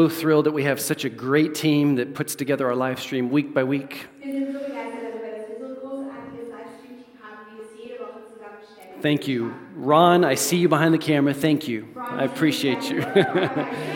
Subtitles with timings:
[0.00, 3.28] So thrilled that we have such a great team that puts together our live stream
[3.28, 4.08] week by week.
[4.24, 8.00] Wir sind so begeistert darüber, dass wir so ein großartiges Livestream-Team haben, wie es jede
[8.00, 9.02] Woche zusammenstellen.
[9.02, 9.52] Thank you.
[9.76, 11.34] Ron, I see you behind the camera.
[11.34, 11.84] Thank you.
[11.98, 13.04] I appreciate you.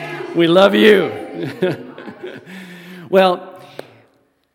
[0.34, 1.10] we love you.
[3.08, 3.58] well,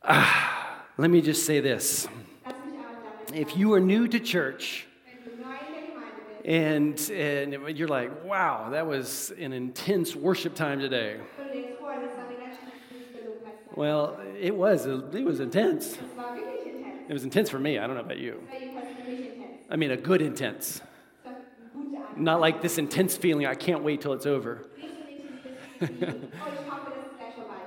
[0.04, 2.08] ah, let me just say this.
[2.46, 5.82] Lass mich auch damit If you are new to church Wenn du neu in der
[5.82, 11.18] Gemeinde bist and, and you're like, wow, that was an intense worship time today.
[13.76, 15.96] Well, it was, it was intense.
[17.08, 17.78] It was intense for me.
[17.78, 18.42] I don't know about you.
[19.70, 20.82] I mean, a good intense.
[22.18, 24.66] Not like this intense feeling, I can't wait till it's over.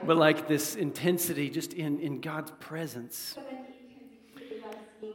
[0.05, 3.39] But like this intensity just in, in God's presence.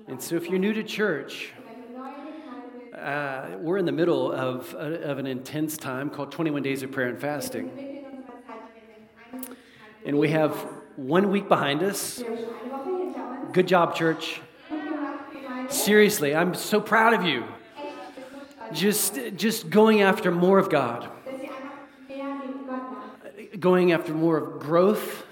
[0.08, 2.87] And so if you're new to church, Und wenn du neu in der Gemeinde bist,
[2.98, 7.10] uh, we're in the middle of, of an intense time called 21 Days of Prayer
[7.10, 7.68] and Fasting.
[7.76, 8.84] mitten in unserer Zeit, die
[9.32, 9.58] wir in 21 Tagen
[10.06, 10.54] And we have
[10.96, 12.24] one week behind us.
[13.54, 14.42] Good job, church.
[15.70, 17.44] Seriously, I'm so proud of you.
[18.74, 21.10] Just, just going after more of God,
[23.60, 25.26] going after more of growth.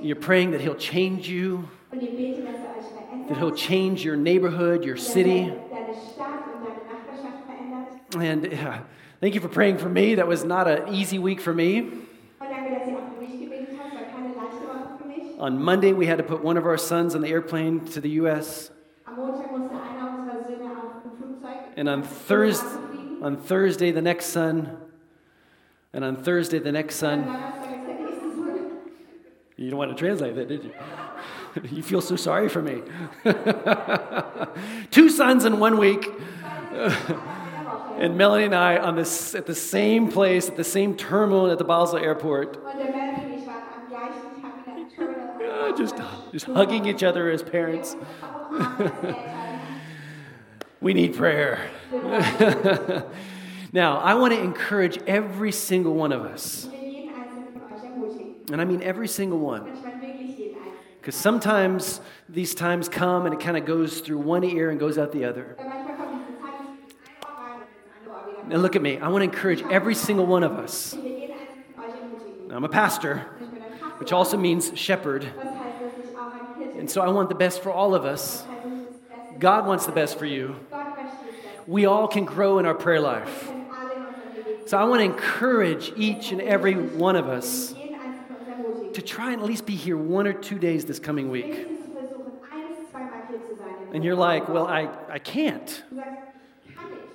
[0.00, 5.52] You're praying that He'll change you, that He'll change your neighborhood, your city.
[8.18, 8.80] And uh,
[9.20, 10.16] thank you for praying for me.
[10.16, 11.90] That was not an easy week for me.
[15.38, 18.10] On Monday, we had to put one of our sons on the airplane to the
[18.10, 18.70] U.S.
[21.76, 22.68] And on Thursday,
[23.22, 24.76] on Thursday, the next son,
[25.92, 27.24] and on Thursday, the next son.
[29.56, 30.72] You don't want to translate that, did you?
[31.70, 32.80] You feel so sorry for me.
[34.90, 36.10] Two sons in one week.
[38.02, 41.58] And Melanie and I on this at the same place, at the same terminal at
[41.58, 42.58] the Basel airport,
[45.78, 45.94] just,
[46.32, 47.96] just hugging each other as parents.
[50.80, 51.70] We need prayer.
[53.72, 56.64] now, I want to encourage every single one of us,
[58.50, 59.78] and I mean every single one,
[61.00, 64.98] because sometimes these times come and it kind of goes through one ear and goes
[64.98, 65.56] out the other.
[68.52, 68.98] Now, look at me.
[68.98, 70.94] I want to encourage every single one of us.
[70.94, 72.52] Ermutigen.
[72.52, 73.20] I'm a pastor,
[73.96, 75.26] which also means shepherd,
[76.76, 78.44] and so I want the best for all of us.
[79.38, 80.56] God wants the best for you.
[81.66, 83.50] We all can grow in our prayer life.
[84.66, 87.74] So I want to encourage each and every one of us
[88.92, 91.68] to try and at least be here one or two days this coming week.
[93.94, 95.82] And you're like, well, I, I can't.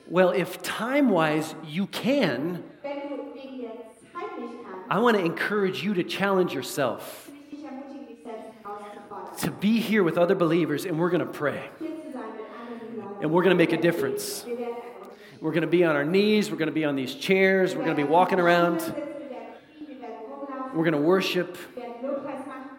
[0.09, 3.71] Well, if time wise you can, Wenn du wegen der
[4.13, 8.07] Zeit nicht kannst, I want to encourage you to challenge yourself will ich dich ermutigen,
[8.07, 9.37] dich selbst herauszufordern.
[9.41, 11.61] to be here with other believers and we're going to pray.
[11.79, 13.23] Hier zu sein mit anderen Glauben.
[13.23, 14.45] And we're going to make a difference.
[14.45, 15.41] Wir werden ermutigen.
[15.41, 16.49] We're going to be on our knees.
[16.49, 17.75] We're going to be on these chairs.
[17.75, 18.79] We're going to be walking around.
[18.79, 22.69] Wir werden knien, wir werden rumlaufen, We're going to worship, wir werden Lobpreis machen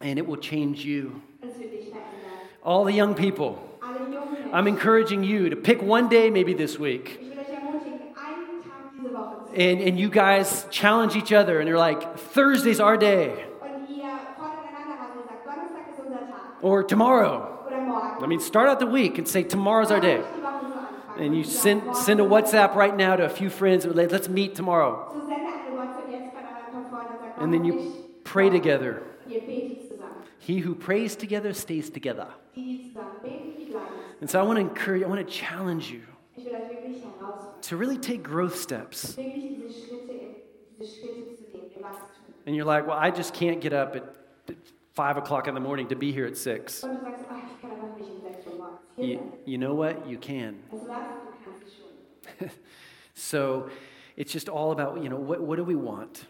[0.00, 1.20] and it will change you.
[1.42, 2.02] und es wird dich verändern.
[2.64, 3.67] All the young people, Alle jungen Menschen,
[4.52, 7.20] I'm encouraging you to pick one day, maybe this week,
[9.54, 13.44] and, and you guys challenge each other, and you're like, Thursday's our day,
[16.62, 17.54] or tomorrow.
[18.20, 20.22] I mean, start out the week and say, tomorrow's our day.
[21.18, 25.14] And you send, send a WhatsApp right now to a few friends, let's meet tomorrow.
[27.38, 29.02] And then you pray together.
[30.38, 32.28] He who prays together stays together.
[32.54, 34.07] Die, die zusammen beten, die bleiben.
[34.20, 36.02] And so I want to encourage, I want to challenge you
[37.62, 39.16] to really take growth steps.
[42.46, 44.04] And you're like, well, I just can't get up at
[44.94, 46.82] five o'clock in the morning to be here at six.
[46.82, 49.74] Und du sagst, ach, ich kann einfach nicht 6 Uhr morgens hier You, you know
[49.74, 50.08] what?
[50.08, 50.56] You can.
[53.18, 53.68] So
[54.16, 56.24] it's just all about, you know, what, what do we want?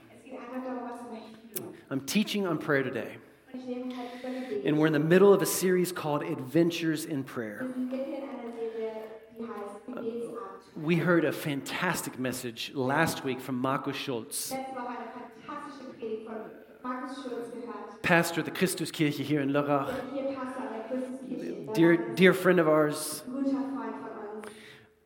[1.90, 3.16] I'm teaching on prayer today.
[3.52, 4.66] Und ich nehme halt über Gebet.
[4.66, 7.60] And we're in the middle of a series called Adventures in Prayer.
[7.60, 8.92] Wir sind mitten in einer Serie,
[9.38, 10.34] die heißt Gebetsabend.
[10.76, 15.08] We heard a fantastic message last week from Markus Schulz, Letzte Woche eine
[15.46, 16.36] fantastische Predigt von
[16.82, 18.02] Markus Schulz gehört.
[18.02, 21.66] pastor of the Christuskirche here in Lörrach, Und hier Pastor an der Christuskirche.
[21.66, 23.24] in dear, dear friend of ours.
[23.26, 24.48] Ein guter Freund von uns.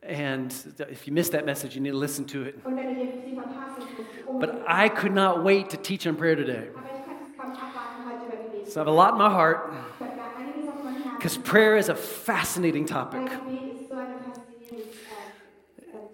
[0.05, 2.55] And if you missed that message, you need to listen to it.
[2.65, 4.63] Und wenn du dir sie verpasst hast, musst du But.
[4.67, 6.67] I could not wait to teach on prayer today.
[8.73, 11.17] So I have a lot in my heart Ich habe da einiges auf meinem Herzen.
[11.17, 13.19] because prayer is a fascinating topic.
[13.21, 14.97] Weil Gebet ist so ein faszinierendes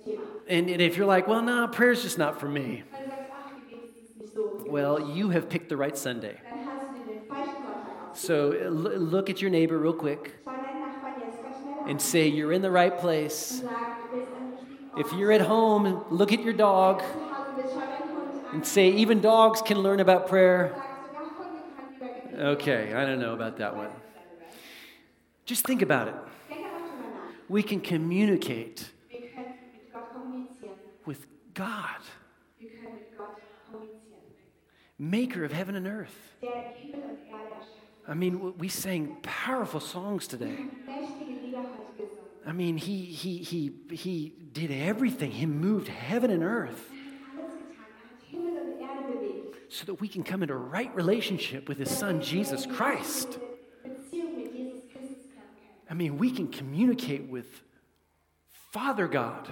[0.04, 0.22] Thema.
[0.50, 3.32] And, and if you're like, well, no, prayer's just not for me, Weil du sagst,
[3.32, 4.60] ach, Gebet nicht so.
[4.66, 6.36] für Well, you have picked the right Sunday.
[6.44, 8.28] Dann hast du den falschen Sonntag ausgesucht.
[8.28, 11.90] So uh, look at your neighbor real quick Schau deinen Nachbarn jetzt ganz schnell an
[11.90, 13.62] and say, You're in the right place.
[13.62, 15.00] und sag, du bist an dem richtigen Ort.
[15.00, 18.56] If you're at home, look at your dog Zu Hause bist, schau deinen Hund an.
[18.56, 20.74] and say, Even dogs can learn about prayer.
[22.40, 23.90] Okay, I don't know about that one.
[25.46, 26.16] Just think about it.
[27.50, 28.90] We can communicate
[31.06, 31.98] with God,
[34.98, 36.16] maker of heaven and earth.
[38.08, 40.56] I mean, we sang powerful songs today.
[42.48, 45.32] I mean, he, he, he, he did everything.
[45.32, 46.90] He moved heaven and earth
[49.70, 53.38] so that we can come into a right relationship with his son, Jesus Christ.
[55.90, 57.62] I mean, we can communicate with
[58.72, 59.48] Father God.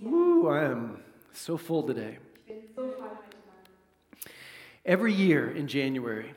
[0.00, 1.00] Woo, I am
[1.32, 2.18] so full today.
[4.84, 6.34] Every year in January,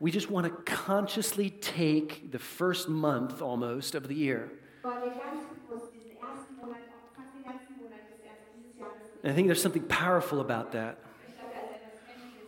[0.00, 4.50] we just want to consciously take the first month almost of the year.
[9.28, 10.96] And I think there's something powerful about that,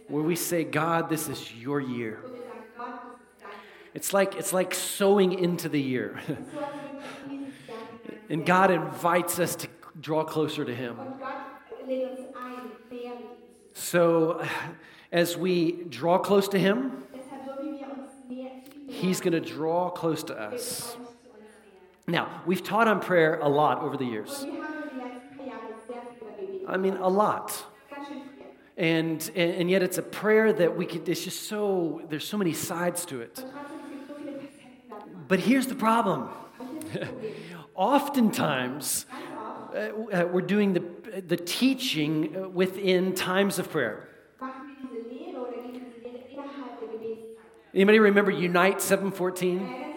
[0.08, 2.20] where we say, God, this is your year.
[3.92, 6.18] It's like, it's like sowing into the year.
[8.30, 9.68] And God invites us to
[10.00, 10.96] draw closer to Him.
[13.74, 14.42] So
[15.12, 17.02] as we draw close to Him,
[18.88, 20.96] He's going to draw close to us.
[22.06, 24.46] Now, we've taught on prayer a lot over the years.
[26.70, 27.64] I mean, a lot.
[28.76, 32.54] And, and, yet it's a prayer that we could, it's just so, there's so many
[32.54, 33.44] sides to it.
[35.28, 36.30] But here's the problem.
[37.74, 39.04] Oftentimes,
[39.74, 40.82] uh, uh, we're doing the,
[41.20, 44.08] the teaching within times of prayer.
[47.74, 49.90] Anybody remember Unite 714?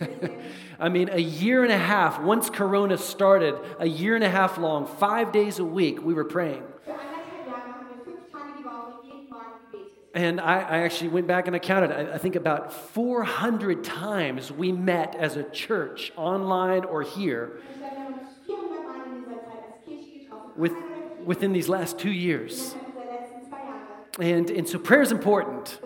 [0.78, 0.80] Erinnert sich noch jemand an United States?
[0.80, 4.58] I mean, a year and a half, once Corona started, a year and a half
[4.58, 6.62] long, five days a week, we were praying.
[6.84, 10.14] Für anderthalb Jahre haben wir fünf Tage die Woche jeden Morgen gebetet.
[10.14, 14.50] And I, I actually went back and I counted, I, I think about 400 times
[14.52, 18.94] we met as a church, online or here, Und dann haben wir uns 400 Mal
[19.06, 20.52] in dieser Zeit als Kirche getroffen.
[20.56, 21.26] with, Einmal oder vier.
[21.26, 22.74] within these last two years.
[22.74, 24.38] Innerhalb dieser letzten zwei Jahre.
[24.38, 25.78] And, and so prayer is important.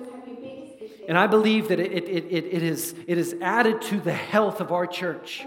[1.09, 4.61] And I believe that it, it, it, it, is, it is added to the health
[4.61, 5.47] of our church.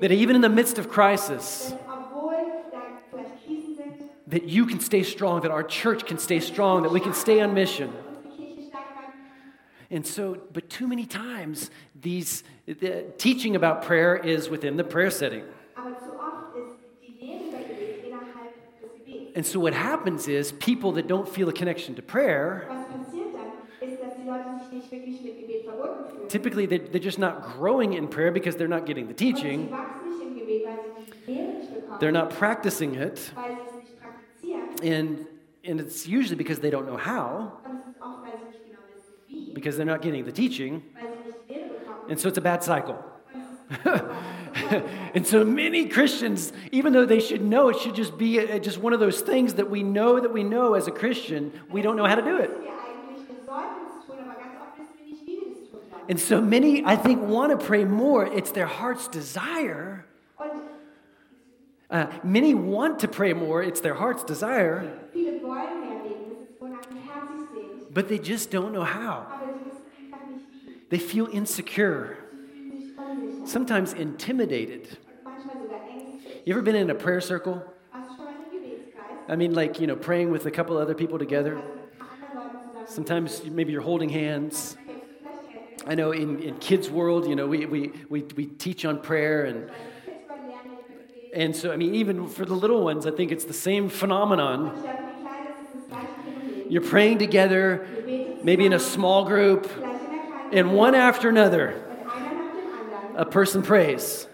[0.00, 1.72] That even in the midst of crisis,
[4.26, 7.40] that you can stay strong, that our church can stay strong, that we can stay
[7.40, 7.92] on mission.
[9.88, 15.10] And so, but too many times, these the teaching about prayer is within the prayer
[15.10, 15.44] setting.
[19.34, 22.68] And so, what happens is people that don't feel a connection to prayer,
[26.28, 29.68] typically they're, just not growing in prayer because they're not getting the teaching,
[32.00, 33.30] they're not practicing it,
[34.82, 35.26] and,
[35.64, 37.52] and it's usually because they don't know how,
[39.54, 40.82] because they're not getting the teaching,
[42.08, 43.02] and so it's a bad cycle.
[45.14, 48.78] And so many Christians, even though they should know, it should just be uh just
[48.78, 51.96] one of those things that we know that we know as a Christian, we don't
[51.96, 52.50] know how to do it.
[56.08, 58.26] And so many, I think, want to pray more.
[58.26, 60.04] It's their heart's desire.
[61.90, 63.62] Uh, many want to pray more.
[63.62, 64.98] It's their heart's desire,
[67.92, 69.26] but they just don't know how.
[70.88, 72.18] They feel insecure,
[73.44, 74.98] sometimes intimidated.
[76.44, 77.62] You ever been in a prayer circle?
[79.28, 81.60] I mean, like, you know, praying with a couple other people together.
[82.86, 84.76] Sometimes maybe you're holding hands.
[85.86, 89.44] I know in, in kids' world, you know, we, we, we, we teach on prayer.
[89.44, 89.70] And,
[91.34, 94.84] and so, I mean, even for the little ones, I think it's the same phenomenon.
[96.68, 97.86] You're praying together,
[98.42, 99.70] maybe in a small group,
[100.52, 104.26] and one after another, Und einer nach dem anderen a person prays.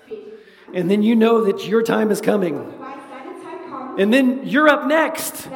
[0.74, 2.74] And then you know that your time is coming.
[3.98, 5.48] And then you're up next.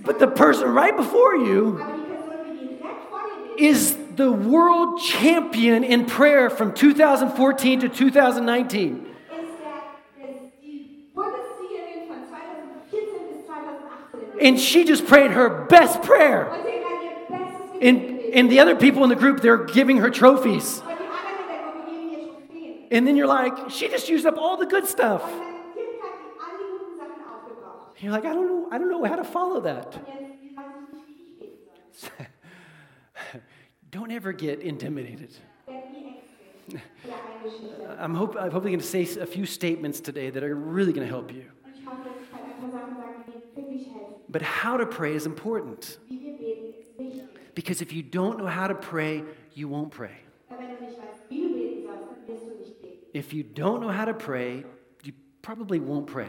[0.00, 1.82] But the person right before you
[3.58, 9.06] is the world champion in prayer from 2014 to 2019.
[9.06, 9.58] ist
[10.18, 12.16] der, ist die Bundessiegerin von
[12.90, 14.46] 2014 bis 2018.
[14.46, 16.50] And she just prayed her best prayer.
[17.80, 20.82] And, and the other people in the group, they're giving her trophies.
[20.82, 22.78] Und die anderen in der Gruppe geben ihr Trophäen.
[22.94, 25.20] And then you're like, she just used up all the good stuff.
[27.24, 28.00] Aufgebraucht.
[28.00, 29.98] You're like, I don't know, I don't know how to follow that.
[33.90, 35.32] Don't ever get intimidated.
[37.98, 41.06] I'm, hope, I'm hopefully going to say a few statements today that are really going
[41.06, 41.44] to help you.
[44.28, 45.98] But how to pray is important
[47.54, 49.22] because if you don't know how to pray,
[49.54, 50.16] you won't pray.
[53.14, 54.64] If you don't know how to pray,
[55.04, 56.28] you probably won't pray.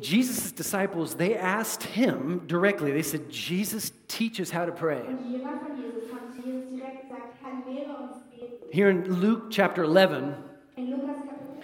[0.00, 5.02] Jesus' disciples, they asked him directly, they said, Jesus, teach us how to pray.
[8.70, 10.34] Here in Luke chapter 11,
[10.76, 11.62] In Lukas Kapitel 11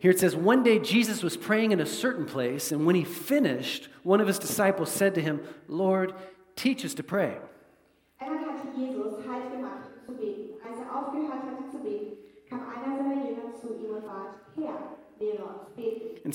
[0.00, 3.04] here it says, One day Jesus was praying in a certain place, and when he
[3.04, 6.14] finished, one of his disciples said to him, Lord,
[6.56, 7.38] teach us to pray.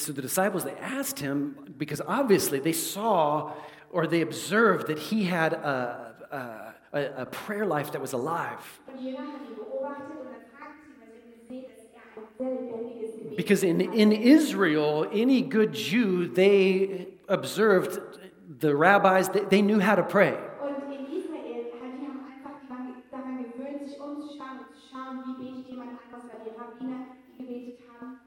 [0.02, 3.54] So the disciples, they asked him, because obviously they saw
[3.92, 8.80] or they observed that he had a, a, a, prayer life that was alive.
[13.36, 18.00] Because in, in Israel, any good Jew, they observed
[18.60, 20.38] the rabbis, they, they knew how to pray.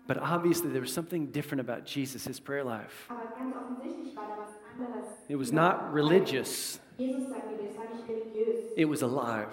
[0.06, 3.06] But obviously, there was something different about Jesus, his prayer life.
[3.08, 5.08] Aber ganz offensichtlich war da was anderes.
[5.28, 9.48] It was not religious, Jesus sagt mir, das war nicht religiös, it was alive.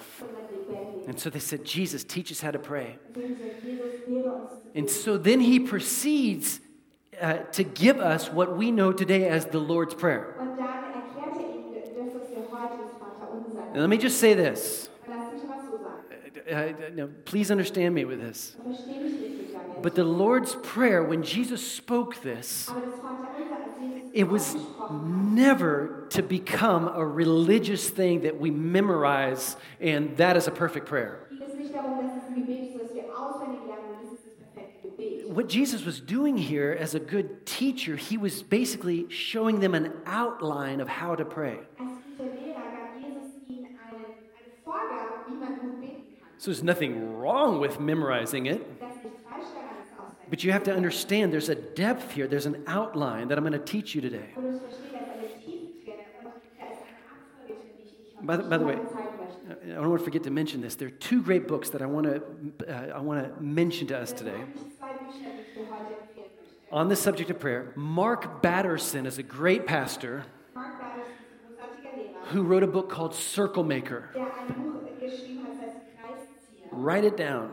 [1.08, 2.98] And so they said, Jesus, teach us how to pray.
[3.15, 6.60] Deswegen sagt Jesus, lehre uns zu And so then he proceeds
[7.20, 10.36] uh, to give us what we know today as the Lord's Prayer.
[10.39, 14.20] Und dann erklärt er ihnen das, was wir heute das Vaterunser Now, let me just
[14.20, 14.89] say this.
[15.08, 16.03] Und lass mich was so sagen.
[16.48, 18.55] Uh, uh, now, please understand me with this.
[19.81, 22.69] But the Lord's Prayer, when Jesus spoke this,
[24.13, 24.55] it was
[24.91, 31.27] never to become a religious thing that we memorize, and that is a perfect prayer.
[35.27, 39.93] What Jesus was doing here as a good teacher, he was basically showing them an
[40.05, 41.59] outline of how to pray.
[46.38, 48.79] So there's nothing wrong with memorizing it.
[48.79, 52.11] Das ist nicht falsch daran, es auswendig But you have to understand there's a depth
[52.13, 54.29] here, there's an outline that I'm going to teach you today.
[54.35, 57.93] Und ich verstehe, dass eine Tiefe drin und da ist eine Abfolge drin, die ich
[58.17, 59.67] euch By the- by the way- heute zeigen möchte.
[59.67, 60.75] I don't want to forget to mention this.
[60.77, 62.21] There are two great books that I want to,
[62.65, 65.93] uh, I want to mention to us today sind zwei Bücher, die ich dir heute
[66.00, 66.71] empfehlen möchte.
[66.73, 67.73] on the subject of prayer.
[67.75, 70.23] Mark Batterson is a great pastor
[70.55, 74.03] Mark Bartels ist ein großartiger Lehrer, who wrote a book called Circle Maker.
[74.15, 76.69] der ein Buch geschrieben hat, das heißt Kreiszieher.
[76.71, 77.50] Write it down.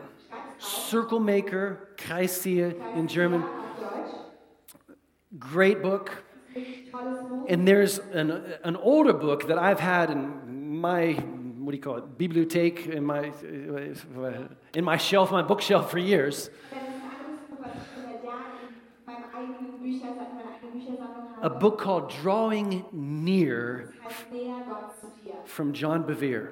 [0.59, 3.43] Circle Maker, Kreisia in German.
[5.37, 6.23] Great book.
[6.53, 7.45] Wirklich tolles Buch.
[7.49, 8.31] And there's an,
[8.63, 13.05] an older book that I've had in my, what do you call it, bibliothek, in
[13.05, 13.31] my,
[14.73, 16.49] in my shelf, my bookshelf for years.
[16.71, 18.43] Das ist ein anderes Buch, was ich schon seit Jahren
[18.97, 24.63] in meinem eigenen Büchersammlung, meiner eigenen Büchersammlung A book called Drawing Near Das heißt Näher
[24.67, 26.49] Gott zu dir from John Bevere.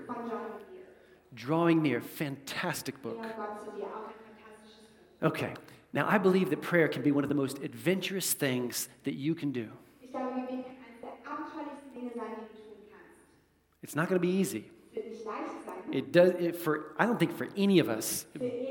[1.37, 1.45] Von John Bevere.
[1.45, 3.17] Drawing Near, fantastic book.
[3.21, 4.87] Näher Gott zu dir, auch ein fantastisches
[5.19, 5.27] Buch.
[5.27, 5.53] Okay,
[5.93, 9.35] now I believe that prayer can be one of the most adventurous things that you
[9.35, 9.67] can do.
[10.01, 13.83] Ich glaube, Gebet kann eines der abenteuerlichsten Dinge sein, die du tun kannst.
[13.83, 14.65] It's not going to be easy.
[14.89, 15.93] Es wird nicht leicht sein.
[15.93, 18.25] It does, it, for, I don't think for any of us,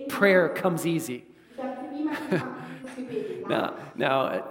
[0.09, 1.25] prayer comes easy.
[1.51, 3.49] Ich glaube, für niemanden kommt dieses Gebet leicht.
[3.49, 4.43] Now, now, uh,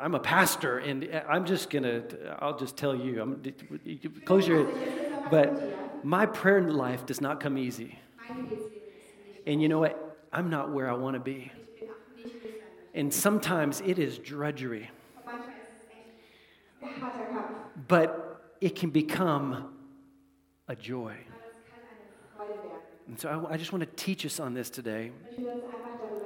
[0.00, 2.02] I'm a pastor, and I'm just gonna,
[2.38, 3.42] I'll just tell you, I'm,
[4.24, 4.66] close your,
[5.30, 5.50] but
[6.02, 7.98] my prayer life does not come easy.
[9.46, 10.28] And you know what?
[10.32, 11.50] I'm not where I want to be.
[12.94, 14.90] And sometimes it is drudgery,
[17.88, 19.74] but it can become
[20.68, 21.16] a joy.
[23.06, 25.12] And so I, I just want to teach us on this today.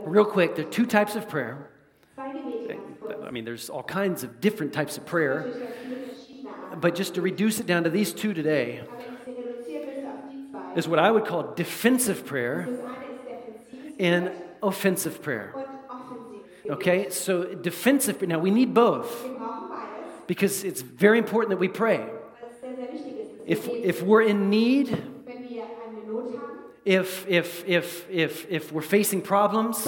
[0.00, 1.70] Real quick, there are two types of prayer.
[2.18, 5.50] I mean, there's all kinds of different types of prayer,
[6.80, 9.86] but just to reduce it down to these two today Aber wenn ich sie reduziere
[9.86, 12.68] bis auf die zwei, is what I would call defensive prayer
[13.98, 14.30] and
[14.62, 15.54] offensive prayer.
[16.68, 19.26] Okay, so defensive, now we need both
[20.26, 22.08] because it's very important that we pray.
[23.46, 25.02] If, if we're in need,
[26.84, 29.86] if, if, if, if, if we're facing problems,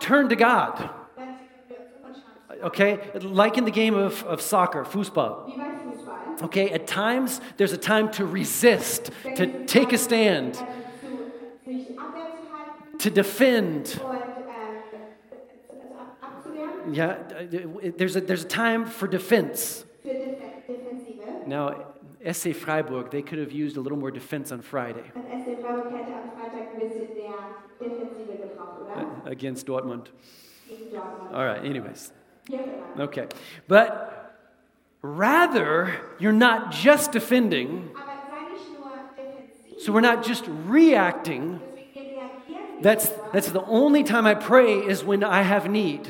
[0.00, 0.90] turn to God.
[2.62, 5.46] Okay, like in the game of, of soccer, football.
[6.42, 10.58] Okay, at times there's a time to resist, to take a stand,
[12.98, 14.00] to defend.
[16.90, 17.18] Yeah,
[17.96, 19.84] there's a, there's a time for defense.
[21.46, 21.86] Now,
[22.30, 25.04] SC Freiburg, they could have used a little more defense on Friday
[29.26, 30.08] against Dortmund.
[31.32, 32.12] All right, anyways.
[32.98, 33.26] Okay.
[33.66, 34.17] But
[35.02, 37.90] rather, you're not just defending,
[39.78, 41.60] so we're not just reacting.
[42.80, 46.08] That's, that's the only time I pray is when I have need.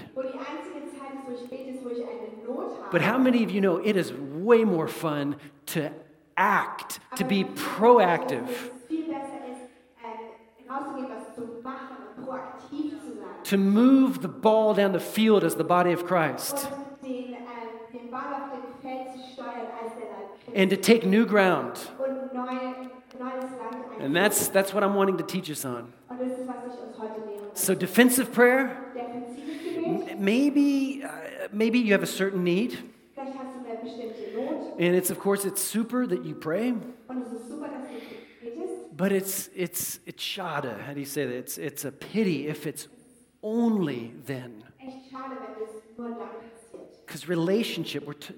[2.90, 5.92] But how many of you know it is way more fun to
[6.36, 8.48] act, to be proactive,
[13.44, 16.68] to move the ball down the field as the body of Christ,
[20.54, 21.76] and to take new ground?
[21.98, 25.92] Und neue, neues Land And that's, that's what I'm wanting to teach us on.
[26.08, 30.12] Und das ist, was ich uns heute lehren So, defensive prayer, Defensives Gebet.
[30.16, 32.78] m- maybe, uh, maybe you have a certain need.
[33.14, 34.78] Vielleicht hast du eine bestimmte Not.
[34.80, 36.70] And it's, of course, it's super that you pray,
[37.08, 38.96] Und es ist super, dass du betest.
[38.96, 40.78] but it's, it's, it's shada.
[40.86, 41.34] How do you say that?
[41.34, 42.86] It's, it's a pity if it's
[43.42, 44.62] only then.
[44.80, 47.04] Echt schade, wenn das nur dann passiert.
[47.06, 48.34] Because relationship, we're t-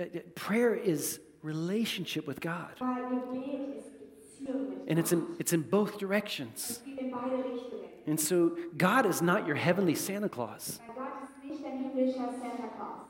[0.00, 2.74] uh, prayer is relationship with God.
[2.80, 6.70] Weil Gebet ist Beziehung mit And it's in, it's in both directions.
[6.70, 7.84] Es geht in beide Richtungen.
[8.06, 10.80] And so God is not your heavenly Santa Claus.
[10.86, 13.06] Weil Gott ist nicht dein himmlischer Santa Claus.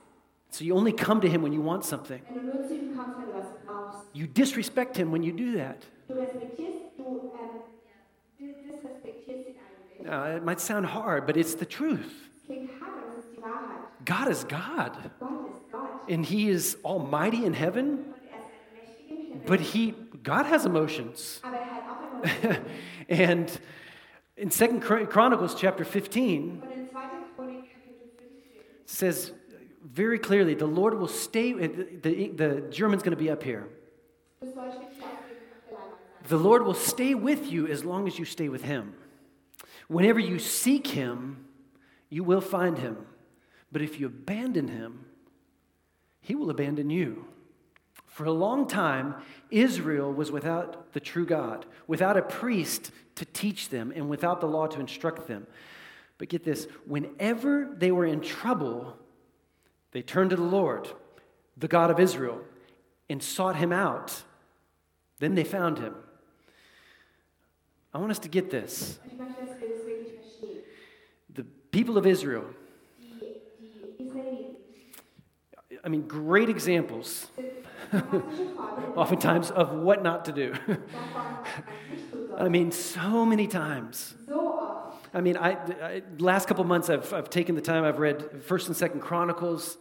[0.50, 2.20] So you only come to him when you want something.
[2.28, 4.06] Wenn du nur zu ihm kommst, wenn du was brauchst.
[4.14, 5.86] You disrespect him when you do that.
[6.08, 7.60] Du respektierst, du du um,
[8.38, 10.06] disrespektierst ihn eigentlich.
[10.06, 12.00] Now, it might sound hard, but it's the truth.
[12.36, 13.78] Es klingt hart, aber es ist die Wahrheit.
[14.04, 16.08] God is God, Gott ist Gott.
[16.10, 19.17] and He is almighty in heaven, Und er ist ein mächtiger im Himmel.
[19.46, 21.40] But He, God has emotions.
[21.42, 22.64] Aber hat auch Emotionen.
[23.08, 23.60] and
[24.36, 26.98] in Second Chronicles chapter 15 Und in 2.
[27.36, 29.32] Chronik Kapitel 15 says
[29.84, 33.42] very clearly, the Lord will stay, uh, the, the, the German's going to be up
[33.42, 33.66] here.
[34.40, 35.18] Das Deutsch wird nicht auf
[35.68, 36.28] der Leinwand sein.
[36.28, 38.94] The Lord will stay with you as long as you stay with Him.
[39.88, 41.44] Whenever you seek Him,
[42.10, 42.96] you will find Him.
[43.72, 45.06] But if you abandon Him,
[46.20, 47.24] He will abandon you.
[48.18, 49.14] For a long time,
[49.48, 54.48] Israel was without the true God, without a priest to teach them, and without the
[54.48, 55.46] law to instruct them.
[56.18, 58.96] But get this whenever they were in trouble,
[59.92, 60.88] they turned to the Lord,
[61.56, 62.40] the God of Israel,
[63.08, 64.24] and sought Him out.
[65.20, 65.94] Then they found Him.
[67.94, 68.98] I want us to get this.
[71.32, 72.46] The people of Israel,
[75.84, 77.28] I mean, great examples,
[78.96, 80.54] oftentimes, of what not to do.
[82.38, 84.14] I mean, so many times.
[85.14, 88.68] I mean, I, I last couple months I've, I've taken the time, I've read First
[88.68, 89.78] and Second Chronicles,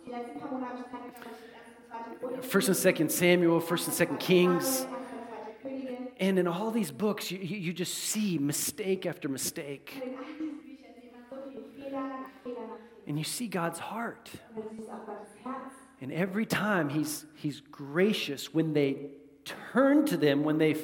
[2.41, 4.85] First and Second Samuel, First and Second Kings.
[6.19, 10.01] And in all these books, you, you just see mistake after mistake.
[13.05, 14.29] And you see God's heart.
[16.01, 16.11] Und du siehst auch Gottes Herz.
[16.11, 19.09] And every time he's, he's gracious when they
[19.73, 20.75] turn to them, when they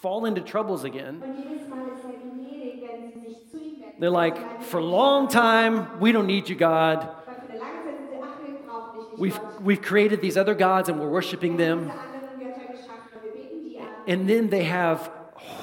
[0.00, 1.22] fall into troubles again.
[1.22, 4.00] Und jedes Mal ist er gnädig, wenn sie sich zu ihm wenden.
[4.00, 6.98] They're like, for a long time, we don't need you, God.
[6.98, 10.20] Weil für eine lange Zeit sind sie, ach, wir brauchen dich nicht, We've, we've created
[10.20, 11.90] these other gods and we're worshiping them.
[11.90, 13.86] haben diese anderen Götter geschaffen und wir beten die an.
[14.08, 15.10] And then they have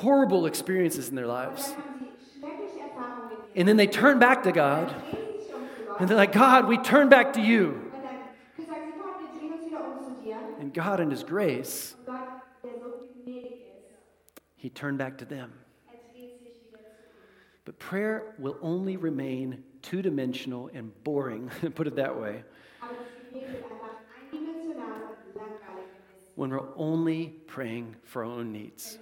[0.04, 1.72] horrible experiences in their lives.
[1.72, 4.90] dann haben sie schreckliche Erfahrungen mit And then they turn back to God.
[4.90, 5.96] Drehen sie sich um.
[6.00, 7.74] And they're like, God, we turn back to you.
[7.74, 10.38] Und dann sagen sie, Gott, wir drehen uns wieder um zu dir.
[10.68, 11.96] And God, in His grace,
[14.58, 15.54] He turned back to them.
[17.64, 22.44] But prayer will only remain two dimensional and boring, put it that way,
[26.36, 28.98] when we're only praying for our own needs.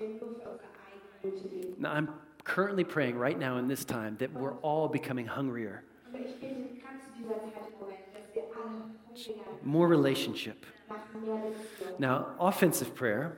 [1.79, 2.09] Now, I'm
[2.43, 5.83] currently praying right now in this time that we're all becoming hungrier,
[9.63, 10.63] more relationship.
[10.89, 11.99] Nach mehr Beziehung.
[11.99, 13.37] Now, offensive prayer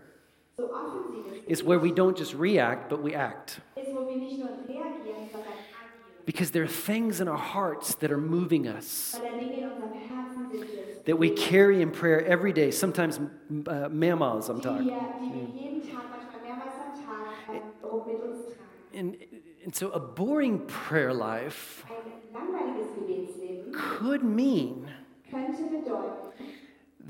[1.48, 3.62] is where we don't just react, but we act.
[3.76, 6.26] ist, wo wir nicht nur reagieren, sondern agieren.
[6.26, 9.72] Because there are things in our hearts that are moving us, Weil da Dinge in
[9.72, 14.50] unserem Herzen sind, die uns that we carry in prayer every day, sometimes uh, mehrmals,
[14.50, 14.88] I'm talking.
[14.88, 18.68] wir, die wir jeden Tag, manchmal mehrmals am Tag rum mit uns tragen.
[18.94, 19.16] And,
[19.64, 24.88] and so a boring prayer life Ein langweiliges Gebetsleben could mean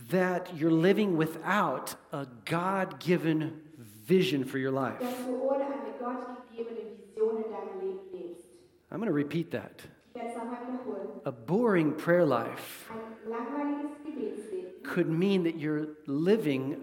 [0.09, 3.61] that you're living without a God given
[4.05, 4.99] vision for your life.
[4.99, 8.47] dass du ohne eine gottgegebene Vision in deinem Leben lebst.
[8.91, 9.81] I'm going to repeat that.
[10.09, 11.07] Ich werde es nochmal wiederholen.
[11.25, 16.77] A boring prayer life Ein langweiliges Gebetsleben could mean that you're living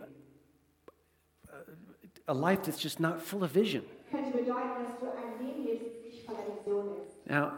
[2.27, 3.83] a life that's just not full of vision.
[4.11, 7.27] könnte bedeuten, dass du ein Leben lebst, das nicht voller Vision ist.
[7.27, 7.53] Now,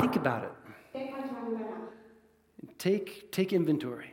[0.00, 0.52] think about it.
[0.94, 4.11] Denk mal darüber nach Take, take inventory.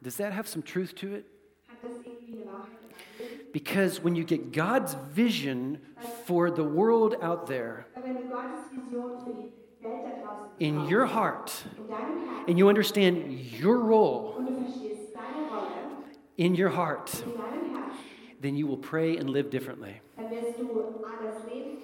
[0.00, 0.04] Und nimm Inventar.
[0.04, 1.24] Does that have some truth to it?
[1.68, 3.52] Hat das irgendwie eine Wahrheit in deinem Leben?
[3.52, 5.78] Because when you get God's vision
[6.24, 10.58] for the world out there Weil wenn du Gottes Vision für die Welt da draußen
[10.58, 13.16] in your heart, in deinem Herzen and you understand
[13.62, 16.04] your role und du verstehst deine Rolle
[16.36, 20.00] in your heart, in deinem Herzen, then you will pray and live differently.
[20.16, 21.78] dann wirst du anders leben und anders leben.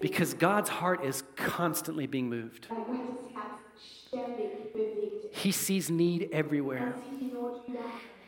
[0.00, 2.68] Because God's heart is constantly being moved.
[2.68, 3.62] Weil Gottes Herz
[4.08, 5.34] ständig bewegt ist.
[5.36, 6.94] He sees need everywhere.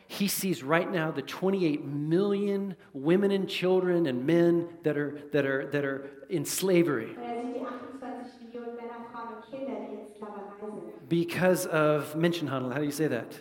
[0.06, 5.44] He sees right now the 28 million women and children and men that are, that
[5.46, 9.76] are, that are in slavery Und er sieht die 28 Millionen Männer, Frauen und Kinder,
[9.88, 11.08] die in Sklaverei sind.
[11.08, 12.72] because of Menschenhandel.
[12.72, 13.34] How do you say that?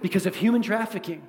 [0.00, 1.22] Because of human trafficking.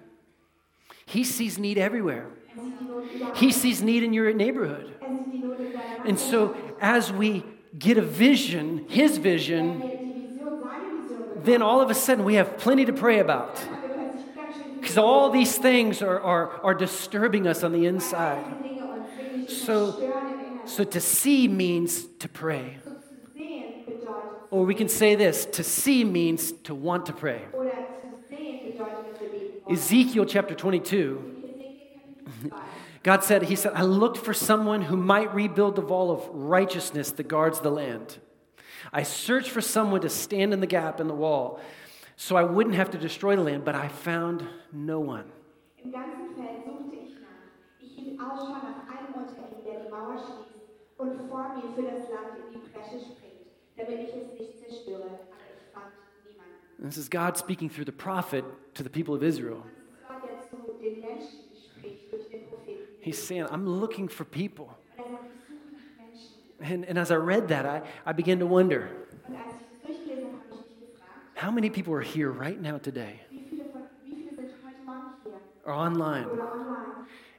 [1.05, 2.27] He sees need everywhere.
[2.57, 3.33] Er.
[3.35, 4.93] He sees need in your neighborhood.
[6.05, 7.43] And so, as we
[7.77, 9.81] get a vision, His vision,
[11.47, 13.59] then all of a sudden we have plenty to pray about.
[14.79, 18.45] Because all these things are, are, are disturbing us on the inside.
[19.47, 20.17] So-.
[20.67, 22.77] So, to see means to pray.
[24.51, 27.41] Or we can say this to see means to want to pray.
[29.69, 32.53] Ezekiel chapter 22, Ezekiel Kapitel 2.
[33.03, 37.11] God said, He said, I looked for someone who might rebuild the wall of righteousness
[37.11, 38.17] that guards the land.
[38.93, 41.59] I searched for someone to stand in the gap in the wall
[42.17, 45.25] so I wouldn't have to destroy the land, but I found no one.
[45.77, 47.45] Im ganzen Feld suchte ich nach.
[47.79, 50.65] Ich hielt Ausschau nach einem unter der die Mauer schließt
[50.97, 53.45] und vor mir für das Land in die Bresche springt,
[53.77, 55.05] damit ich es nicht zerstöre.
[55.05, 55.93] Aber ich fand
[56.25, 56.89] niemanden.
[56.89, 59.61] This is God speaking through the prophet to the people of Israel.
[60.09, 62.97] Das ist Gott, der zu den Menschen spricht durch den Propheten.
[63.01, 64.73] He's saying, I'm looking for people.
[64.97, 66.46] Und er sagt, ich suche nach Menschen.
[66.61, 68.89] And, and as I read that, I, I began to wonder
[69.27, 72.31] Und als ich das durchgelesen habe, habe ich mich gefragt, how many people are here
[72.31, 73.19] right now today?
[73.29, 75.33] wie viele, von, wie viele sind heute Morgen hier?
[75.65, 76.27] Or online?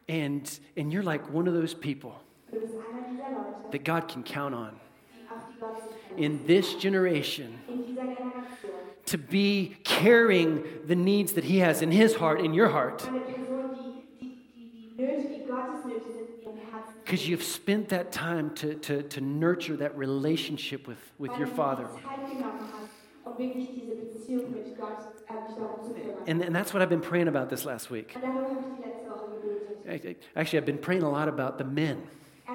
[0.08, 2.12] And, and you're like one of those people
[2.50, 4.70] Und du bist einer dieser Leute, that God can count on
[5.12, 8.72] die auf die Gott sich in this generation in dieser Generation.
[9.04, 13.20] to be carrying the needs that He has in His heart, in your heart, Eine
[13.20, 16.94] Person, die, die, die, die Nöte, die Gottes Nöte sind in ihrem Herzen.
[17.08, 21.84] Because you've spent that time to, to, to nurture that relationship with, with your Father.
[21.84, 26.28] die Zeit genommen hast, wirklich diese Beziehung mit Gott dich darum zu kümmern.
[26.28, 28.14] And, and that's what I've been praying about this last week.
[28.14, 30.04] Und darüber habe ich die letzte Woche gebetet.
[30.04, 32.02] I- I- Actually, I've been praying a lot about the men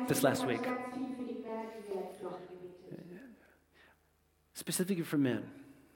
[0.07, 3.19] this last week, ganz viel für die Männer diese letzte Woche gebetet.
[4.53, 5.43] specifically for men,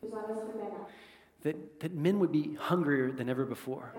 [0.02, 0.88] Besonders für Männer.
[1.44, 3.94] that, that men would be hungrier than ever before.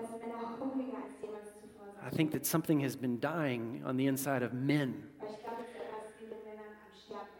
[2.05, 5.03] I think that something has been dying on the inside of men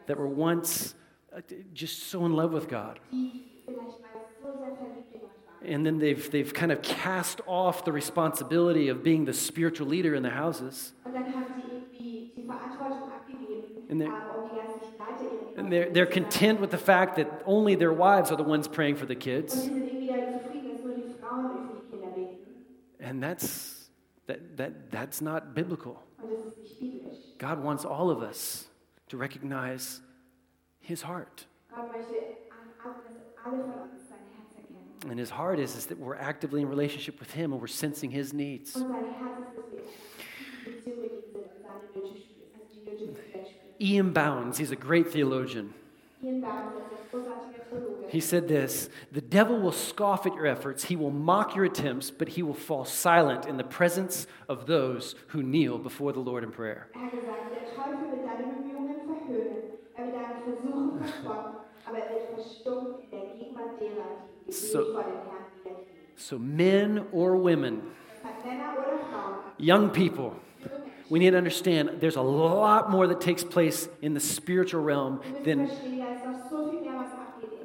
[0.06, 0.94] that were once
[1.34, 1.40] uh,
[1.72, 2.98] just so in love with God.
[5.62, 10.14] And then they've, they've kind of cast off the responsibility of being the spiritual leader
[10.14, 10.92] in the houses.
[13.90, 14.08] And they're-
[15.56, 18.96] And they're, they're content with the fact that only their wives are the ones praying
[18.96, 19.54] for the kids.
[22.98, 23.79] And that's,
[24.30, 25.96] that, that, that's not biblical.
[26.22, 27.18] Und das ist nicht biblisch.
[27.38, 28.68] God wants all of us
[29.08, 30.00] to recognize
[30.80, 31.46] His heart.
[31.74, 32.14] Gott möchte,
[32.50, 35.10] an- an- dass alle von uns sein Herz erkennen.
[35.10, 38.10] And His heart is, is that we're actively in relationship with Him and we're sensing
[38.10, 38.76] His needs.
[38.76, 42.50] Und sein Herz ist, dass wir in Beziehung mit ihm sind und seine Nöte spüren,
[42.54, 43.80] also er die Nöte des Menschen spüren.
[43.80, 45.72] Ian Bounds, he's a great theologian.
[46.22, 48.06] Ian Barnes ist ein großartiger Theologe.
[48.08, 52.10] He said this The devil will scoff at your efforts, he will mock your attempts,
[52.10, 56.44] but he will fall silent in the presence of those who kneel before the Lord
[56.44, 56.88] in prayer.
[56.94, 59.56] Er hat gesagt, der Teufel wird deine Bemühungen verhöhnen,
[59.96, 61.56] er wird deine Versuche verspotten,
[61.86, 64.04] aber er wird verstummen in der Gegenwart derer,
[64.46, 65.86] die So- so, vor den Herrn niederknien.
[66.16, 67.80] So, men or women,
[68.22, 70.32] Das hat Männer oder Frauen, young people.
[71.10, 75.20] We need to understand there's a lot more that takes place in the spiritual realm
[75.44, 75.68] than,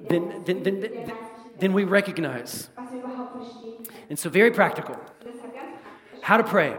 [0.10, 1.14] than, than, than,
[1.60, 2.70] than, we recognize.
[4.10, 5.00] And so, very practical
[6.26, 6.76] how to pray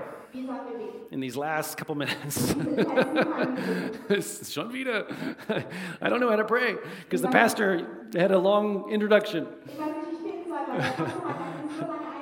[1.13, 2.49] in these last couple minutes.
[4.51, 5.07] Schon wieder.
[6.03, 6.75] I don't know how to pray
[7.05, 9.47] because the pastor had a long introduction.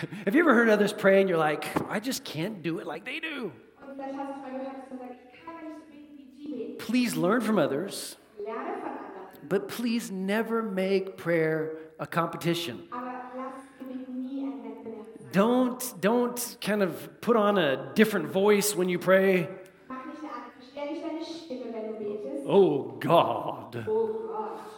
[0.24, 3.04] Have you ever heard others pray and you're like, I just can't do it like
[3.04, 3.52] they do?
[3.82, 6.46] Und vielleicht hast du mal gehört, dass man sagt, ich kann nicht so beten, wie
[6.46, 6.78] die beten.
[6.78, 9.48] Please learn from others, Lerne von anderen.
[9.48, 12.82] but please never make prayer a competition.
[12.90, 15.30] Aber lass Gebet nie ein Wettbewerb sein.
[15.32, 19.48] Don't don't kind of put on a different voice when you pray.
[19.88, 22.46] Mach nicht eine Art, verstell nicht deine Stimme, wenn du betest.
[22.46, 24.16] Oh God, Oh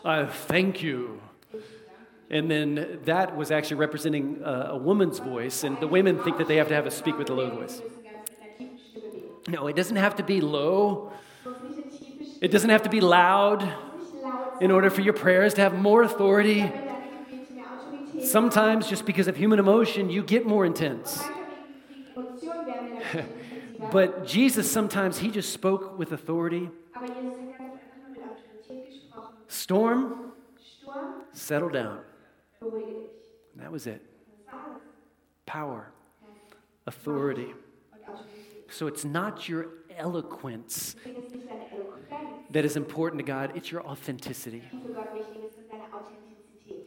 [0.04, 1.20] I thank you.
[2.32, 6.48] And then that was actually representing a, a woman's voice, and the women think that
[6.48, 7.82] they have to have a speak with a low voice.
[9.48, 11.12] No, it doesn't have to be low.
[12.40, 13.70] It doesn't have to be loud
[14.62, 16.72] in order for your prayers to have more authority.
[18.22, 21.22] Sometimes, just because of human emotion, you get more intense.
[23.90, 26.70] But Jesus, sometimes, he just spoke with authority.
[29.48, 30.32] Storm,
[31.32, 31.98] settle down.
[33.56, 34.02] That was it.
[35.46, 35.92] Power,
[36.86, 37.54] authority.
[38.70, 40.96] So it's not your eloquence
[42.50, 44.62] that is important to God, it's your authenticity.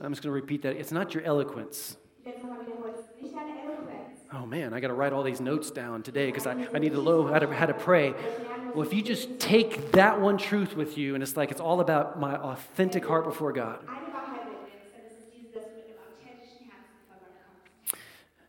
[0.02, 0.76] I'm just going to repeat that.
[0.76, 1.98] It's not your eloquence.
[4.34, 6.92] Oh man, I got to write all these notes down today because I, I need
[6.92, 8.14] to know how to, how to pray.
[8.74, 11.80] Well, if you just take that one truth with you and it's like it's all
[11.80, 13.80] about my authentic heart before God.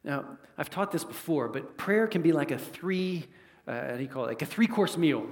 [0.07, 0.25] Now,
[0.57, 3.27] I've taught this before, but prayer can be like a three,
[3.67, 4.29] uh, how do you call it?
[4.29, 5.27] Like a three course meal.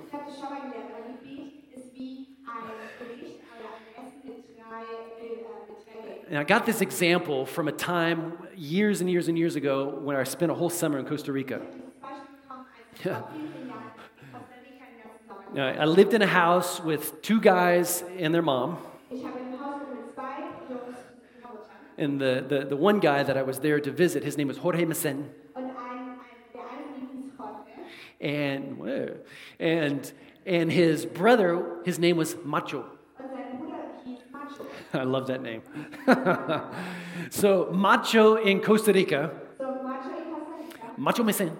[6.28, 10.16] And I got this example from a time years and years and years ago when
[10.16, 11.62] I spent a whole summer in Costa Rica.
[15.54, 18.76] Now, I lived in a house with two guys and their mom.
[21.96, 24.58] And the, the, the one guy that I was there to visit, his name was
[24.58, 25.28] Jorge Macen.
[25.54, 26.16] Und ein, ein,
[26.52, 27.70] der eine von ihnen hieß Jorge.
[28.20, 29.16] And, whoa.
[29.60, 30.12] and,
[30.46, 32.84] and his brother, his name was Macho.
[33.18, 34.64] Und sein Bruder hieß Macho.
[34.94, 35.62] I love that name.
[37.30, 41.56] so, Macho in Costa Rica, Macho in Costa Rica, Macho Macen.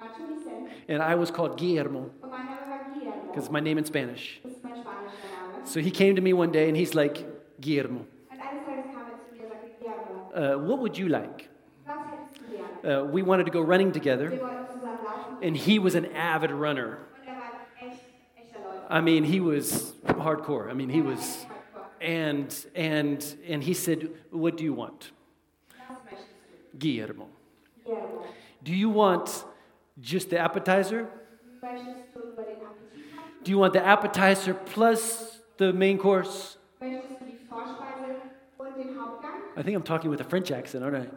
[0.00, 0.70] Macho Vicente.
[0.88, 3.26] And I was called Guillermo Und mein Name war Guillermo.
[3.32, 4.40] because my name in Spanish.
[4.42, 5.66] Das ist mein spanischer Name.
[5.66, 7.24] So he came to me one day and he's like,
[7.60, 11.08] Guillermo, Und eines Tages kam er zu mir und sagte, Guillermo, uh, what would you
[11.08, 11.48] like?
[11.86, 12.44] was hättest du
[12.82, 13.02] gerne?
[13.02, 15.42] Uh, we wanted to go running together, wollten zusammen laufen.
[15.42, 16.98] and he was an avid runner.
[17.20, 17.42] Und er war
[17.80, 18.00] ein echt,
[18.36, 18.90] echter Läufer.
[18.90, 20.70] I mean, he was hardcore.
[20.70, 21.46] I mean, he was,
[22.00, 25.12] and and and he said, "What do you want,
[25.88, 26.78] Was möchtest du?
[26.78, 27.28] Guillermo?
[28.62, 29.44] Do you want
[30.00, 31.08] just the appetizer?
[31.62, 33.44] möchtest du über den Appetit haben?
[33.44, 36.57] Do you want the appetizer plus the main course?"
[39.58, 41.10] I think I'm talking with a French accent, aren't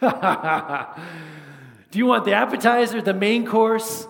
[0.00, 0.96] I?
[1.90, 4.06] do you want the appetizer, the main course,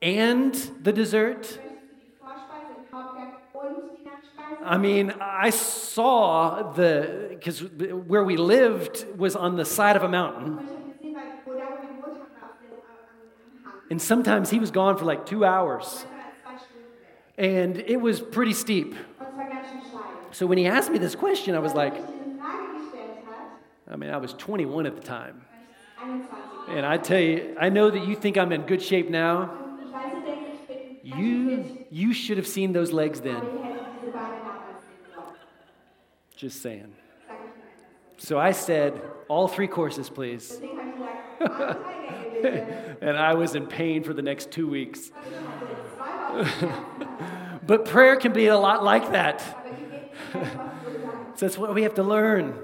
[0.00, 1.58] and the dessert?
[4.64, 10.08] I mean, I saw the because where we lived was on the side of a
[10.08, 10.60] mountain,
[13.90, 16.06] and sometimes he was gone for like two hours,
[17.36, 18.94] and it was pretty steep.
[20.30, 21.94] So when he asked me this question, I was like,
[23.90, 25.42] I mean, I was 21 at the time,
[25.98, 26.26] war ich
[26.68, 26.76] 21.
[26.76, 29.48] and I tell you, I know that you think I'm in good shape now.
[29.48, 33.20] Und ich weiß, du denkst, ich bin ganz You you should have seen those legs
[33.20, 33.36] then.
[33.36, 35.34] ich hätte diese Beine damals sehen sollen.
[36.36, 36.92] Just saying.
[37.26, 38.38] Sag ich nur einfach so.
[38.38, 40.48] I said, all three courses, please.
[40.60, 41.46] Deswegen habe ich gesagt, alle
[41.78, 43.06] drei Gänge bitte.
[43.06, 45.10] And I was in pain for the next two weeks.
[45.10, 47.66] Und ich hatte zwei Wochen Schmerzen.
[47.66, 49.42] But prayer can be a lot like that.
[49.42, 51.36] Aber Gebet kann einfach so sein.
[51.36, 52.54] So that's what we have to learn.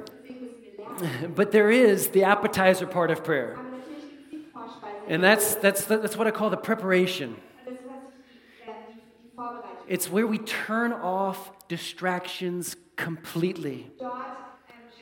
[1.34, 3.54] But there is the appetizer part of prayer.
[3.54, 5.08] Aber natürlich gibt es die Vorspeise.
[5.08, 7.36] And that's, that's, the, that's what I call the preparation.
[7.66, 7.96] Und das ist was
[8.28, 9.88] ich, die, die Vorbereitung.
[9.88, 13.90] It's where we turn off distractions completely.
[13.98, 14.12] Dort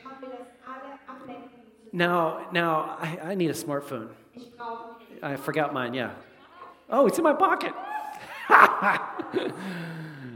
[0.01, 1.51] schauen wir, dass alle Ablenkungen
[1.89, 4.09] zu Now, now I, I need a smartphone.
[4.33, 5.33] Ich brauche ein Handy.
[5.33, 6.11] I forgot mine, yeah.
[6.89, 7.73] Oh, it's in my pocket.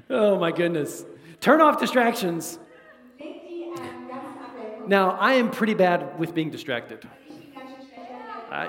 [0.09, 1.05] oh, my goodness.
[1.39, 2.57] Turn off distractions.
[3.19, 4.76] Leg die ähm, ganzen Ablenkungen.
[4.87, 7.05] Now, I am pretty bad with being distracted.
[8.49, 8.67] I,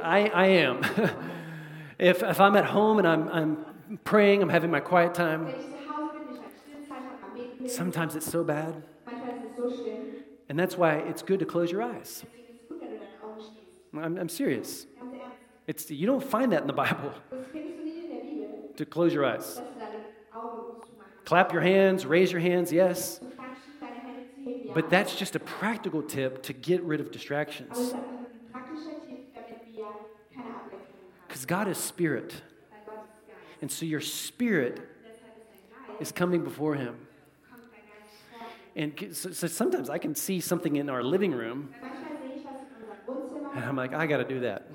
[0.00, 0.84] I, I am.
[1.98, 5.52] if, if I'm at home and I'm, I'm praying, I'm having my quiet time,
[7.66, 8.80] sometimes it's so bad.
[10.48, 12.24] And that's why it's good to close your eyes.
[13.92, 14.86] I'm, I'm serious.
[15.66, 17.12] It's, you don't find that in the Bible,
[18.76, 19.60] to close your eyes.
[21.24, 23.20] Clap your hands, raise your hands, yes.
[24.74, 27.76] But that's just a practical tip to get rid of distractions.
[27.78, 29.84] ist einfach ein praktischer Tipp, damit wir
[30.34, 31.26] keine Ablenkung haben.
[31.28, 32.32] Because God is spirit.
[32.70, 33.62] Weil Gott ist Geist.
[33.62, 35.16] And so your spirit Deshalb
[35.52, 36.94] ist dein Geist, is coming before Him.
[37.50, 38.38] kommt dein Geist vor
[38.74, 39.06] dir.
[39.10, 42.36] And so, so sometimes I can see something in our living room, Weil manchmal sehe
[42.38, 43.56] ich was in unserem Wohnzimmer.
[43.56, 44.66] and I'm like, I got to do that.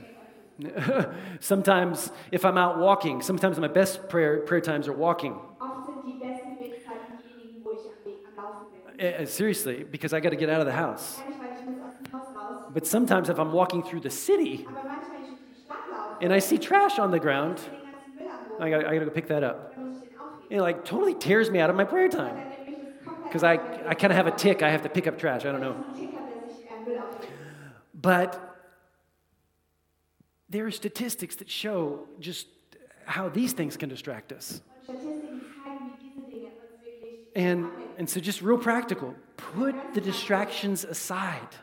[1.41, 5.35] sometimes, if I'm out walking, sometimes my best prayer, prayer times are walking.
[8.97, 11.19] Eh, eh, seriously, because I got to get out of the house.
[11.19, 12.73] Ehrlich, weil ich muss aus dem Haus raus.
[12.73, 15.77] But sometimes, if I'm walking through the city Aber manchmal, wenn ich durch die Stadt
[15.91, 18.93] laufe, and I see trash on the ground, den ganzen Müll am Boden, I got
[18.93, 19.75] I to go pick that up.
[19.75, 20.57] dann muss ich den aufheben.
[20.57, 23.43] It like totally tears me out of my prayer time nimmt mich das komplett because
[23.43, 23.53] I,
[23.89, 24.61] I kind of have a tick.
[24.61, 25.43] I have to pick up trash.
[25.43, 25.75] I don't know.
[25.75, 27.27] ein Ticker, der sich Müll aufhebt.
[27.93, 28.39] But
[30.49, 32.47] there are statistics that show just
[33.05, 34.61] how these things can distract us.
[34.87, 37.84] Und Statistiken zeigen, wie diese Dinge uns wirklich And.
[37.97, 41.55] And so, just real practical put the distractions aside,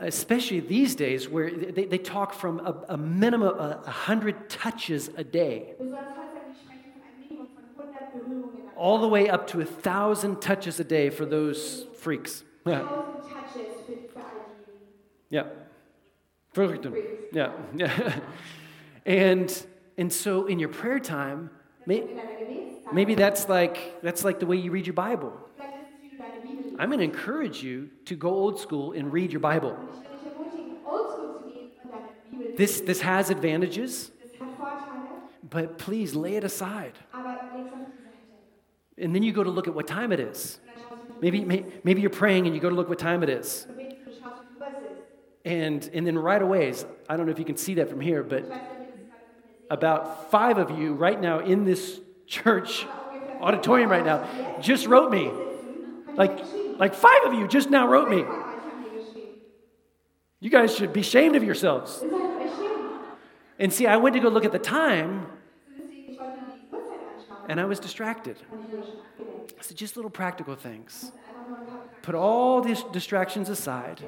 [0.00, 5.24] especially these days where they, they talk from a, a minimum of 100 touches a
[5.24, 9.46] day, Besonders heutzutage sprechen von einem Minimum von 100 Berührungen am all the way up
[9.46, 12.44] to 1,000 touches a day for those freaks.
[12.66, 12.82] Yeah.
[12.82, 14.32] 1000 Touches für, für all
[15.30, 15.46] die Yeah.
[16.52, 16.92] Verrückten.
[17.32, 17.52] Yeah.
[17.76, 18.20] Yeah.
[19.06, 19.66] And,
[19.98, 21.50] and so, in your prayer time,
[21.84, 22.04] may.
[22.92, 25.32] Maybe that's like that's like the way you read your Bible.
[26.78, 29.78] I'm going to encourage you to go old school and read your Bible.
[32.56, 34.10] This this has advantages,
[35.48, 36.98] but please lay it aside.
[38.96, 40.60] And then you go to look at what time it is.
[41.20, 43.66] Maybe may, maybe you're praying and you go to look what time it is.
[45.44, 46.72] And and then right away,
[47.08, 48.44] I don't know if you can see that from here, but
[49.70, 52.86] about 5 of you right now in this church
[53.40, 54.26] auditorium right now
[54.60, 55.30] just wrote me.
[56.14, 56.38] Like
[56.78, 58.24] like 5 of you just now wrote me.
[60.40, 62.04] You guys should be ashamed of yourselves.
[63.58, 65.26] And see, I went to go look at the time
[67.48, 68.36] and I was distracted.
[68.52, 69.62] Abgelenkt.
[69.64, 71.12] So just little practical things.
[72.02, 74.06] Put all these distractions aside.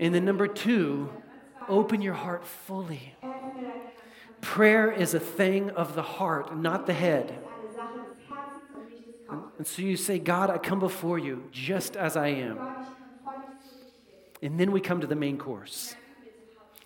[0.00, 1.10] And then number two,
[1.68, 3.14] open your heart fully.
[4.58, 7.32] Prayer is a thing of the heart, not the head.
[9.56, 12.58] And so you say, God, I come before you just as I am.
[14.42, 15.94] And then we come to the main course.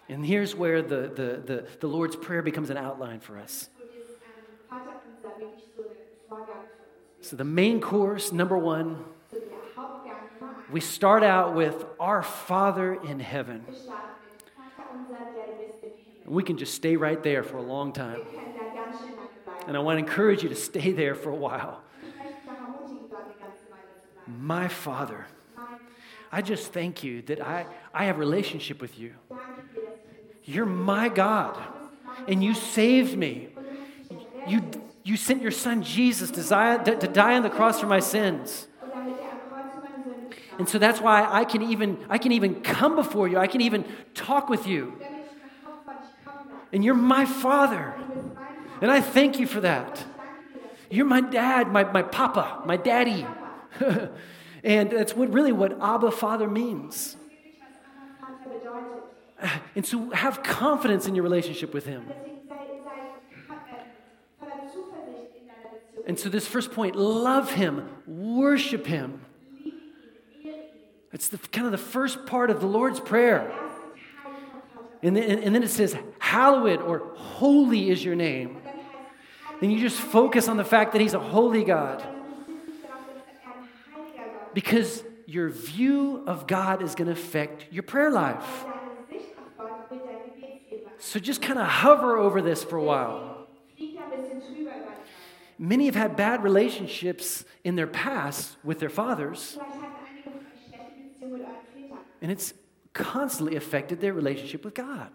[0.07, 3.71] And here's where the, the, the, the Lord's Prayer becomes an outline for us.
[7.23, 9.03] So the main course, number one,
[10.71, 13.65] we start out with Our Father in heaven.
[13.67, 16.12] Wir starten mit Vater unser, der du bist im Himmel.
[16.12, 18.21] And we can just stay right there for a long time.
[19.67, 21.83] And I want to encourage you to stay there for a while.
[24.27, 25.27] My Father,
[26.31, 29.15] I just thank you that I, I have a relationship with you.
[30.45, 31.57] You're my God,
[32.27, 33.49] and you saved me.
[34.47, 34.63] You,
[35.05, 38.67] you sent your son Jesus to die, to die on the cross for my sins.
[40.59, 43.39] And so that's why I can even I can even come before you.
[43.39, 44.93] I can even talk with you.
[45.01, 45.33] Damit ich
[45.63, 46.62] überhaupt vor dich kommen darf.
[46.73, 47.95] And you're my father.
[48.81, 50.05] And I thank you for that.
[50.91, 53.27] You're my dad, my, my papa, my daddy.
[54.65, 57.17] and that's what really what Abba Father means.
[59.75, 62.07] And so have confidence in your relationship with him.
[66.07, 69.21] And so this first point, love him, worship him.
[71.13, 73.53] It's the kind of the first part of the Lord's Prayer.
[75.03, 78.63] And then, and then it says, hallowed or holy is your name.
[79.61, 82.05] And you just focus on the fact that he's a holy God.
[84.55, 88.65] Because your view of God is going to affect your prayer life.
[90.99, 93.49] So just kind of hover over this for a while.
[95.59, 99.59] Many have had bad relationships in their past with their fathers,
[102.21, 102.55] and it's
[102.93, 105.11] constantly affected their relationship with God.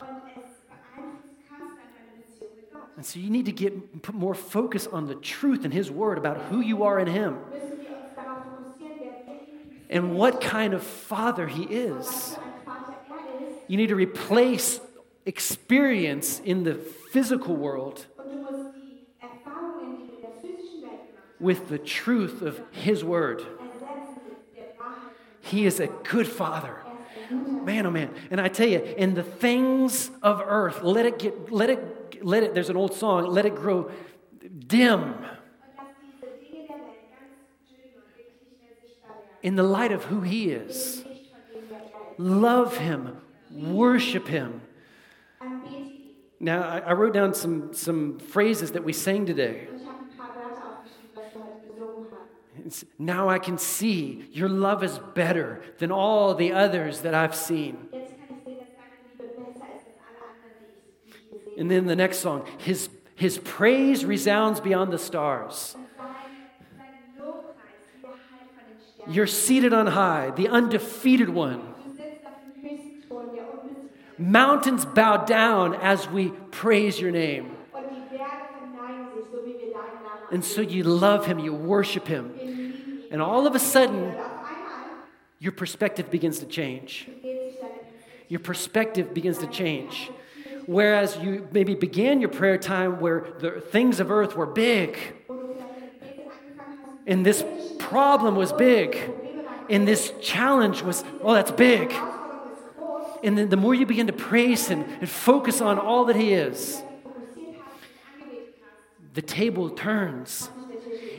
[2.96, 6.18] And so you need to get put more focus on the truth in His Word
[6.18, 7.38] about who you are in Him
[9.90, 12.36] and what kind of Father He is.
[13.68, 14.80] You need to replace
[15.26, 18.06] experience in the physical world
[21.40, 23.46] with the truth of His Word.
[25.42, 26.82] He is a good Father.
[27.30, 28.14] Man, oh man.
[28.32, 32.44] And I tell you, in the things of earth, let it get, let it, let
[32.44, 33.92] it, there's an old song, let it grow
[34.68, 35.16] dim.
[39.44, 41.04] In the light of who He is.
[42.18, 43.18] Love Him,
[43.52, 44.62] worship Him.
[46.40, 49.68] Now, I I wrote down some, some phrases that we sang today.
[52.98, 57.90] Now I can see your love is better than all the others that I've seen.
[61.58, 65.76] And then the next song, His, his praise resounds beyond the stars.
[69.10, 71.74] You're seated on high, the undefeated one.
[74.18, 77.56] Mountains bow down as we praise your name.
[80.32, 82.34] And so you love him, you worship him.
[83.12, 84.14] And all of a sudden,
[85.40, 87.08] your perspective begins to change.
[88.28, 90.12] Your perspective begins to change.
[90.66, 94.98] Whereas you maybe began your prayer time where the things of earth were big,
[97.06, 97.46] and this
[97.80, 98.98] problem was big,
[99.70, 101.94] and this challenge was, oh, that's big.
[103.24, 106.34] And then the more you begin to praise him and focus on all that he
[106.34, 106.82] is,
[109.14, 110.50] the table turns,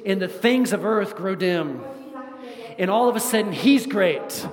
[0.05, 1.83] and the things of earth grow dim.
[2.79, 4.47] And all of a sudden, he's great,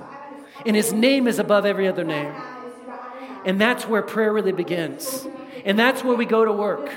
[0.64, 2.34] and his name is above every other name.
[3.44, 5.26] And that's where prayer really begins.
[5.64, 6.92] And that's where we go to work.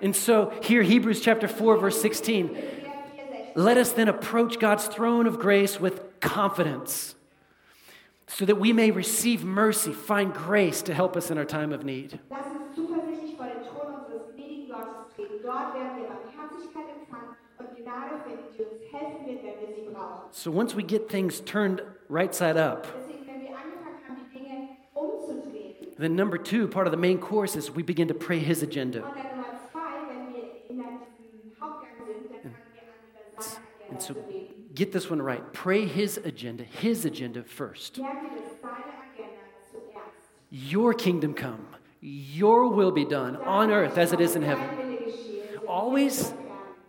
[0.00, 2.56] And so, here, Hebrews chapter 4, verse 16.
[3.56, 7.14] Let us then approach God's throne of grace with confidence
[8.26, 11.84] so that we may receive mercy, find grace to help us in our time of
[11.84, 12.18] need.
[17.84, 19.84] Empfangen und Gnade finden, die uns helfen wird, wenn wir.
[20.30, 24.38] So, once we get things turned right side up, Deswegen, wenn wir angefangen haben, die
[24.38, 28.38] Dinge umzudrehen, then number two, part of the main course is we begin to pray
[28.38, 29.00] his agenda.
[29.02, 30.78] und dann Nummer zwei, wenn wir in
[31.18, 32.94] diesem Hauptgang sind, dann fangen wir an,
[33.30, 34.14] über seine And so,
[34.74, 35.52] get this one right.
[35.52, 37.98] Pray his agenda, his agenda first.
[37.98, 40.72] Merke, dass seine Agenda zuerst.
[40.72, 41.66] Your kingdom come,
[42.00, 44.66] your will be done on earth as it is in heaven.
[44.66, 46.34] Dein Wille geschehe, so Always.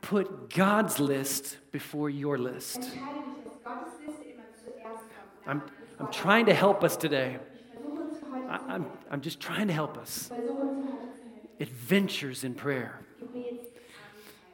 [0.06, 2.78] Put God's list before your list.
[2.78, 5.04] Entscheide dich, dass Gottes Liste immer zuerst
[5.44, 5.48] kommt.
[5.48, 5.62] I'm,
[6.00, 7.40] I'm trying to help us today.
[7.74, 10.28] Ich versuche uns für heute I, I'm, I'm just trying to help us.
[10.28, 11.62] versuche uns für heute zu helfen.
[11.62, 13.00] Adventures in prayer.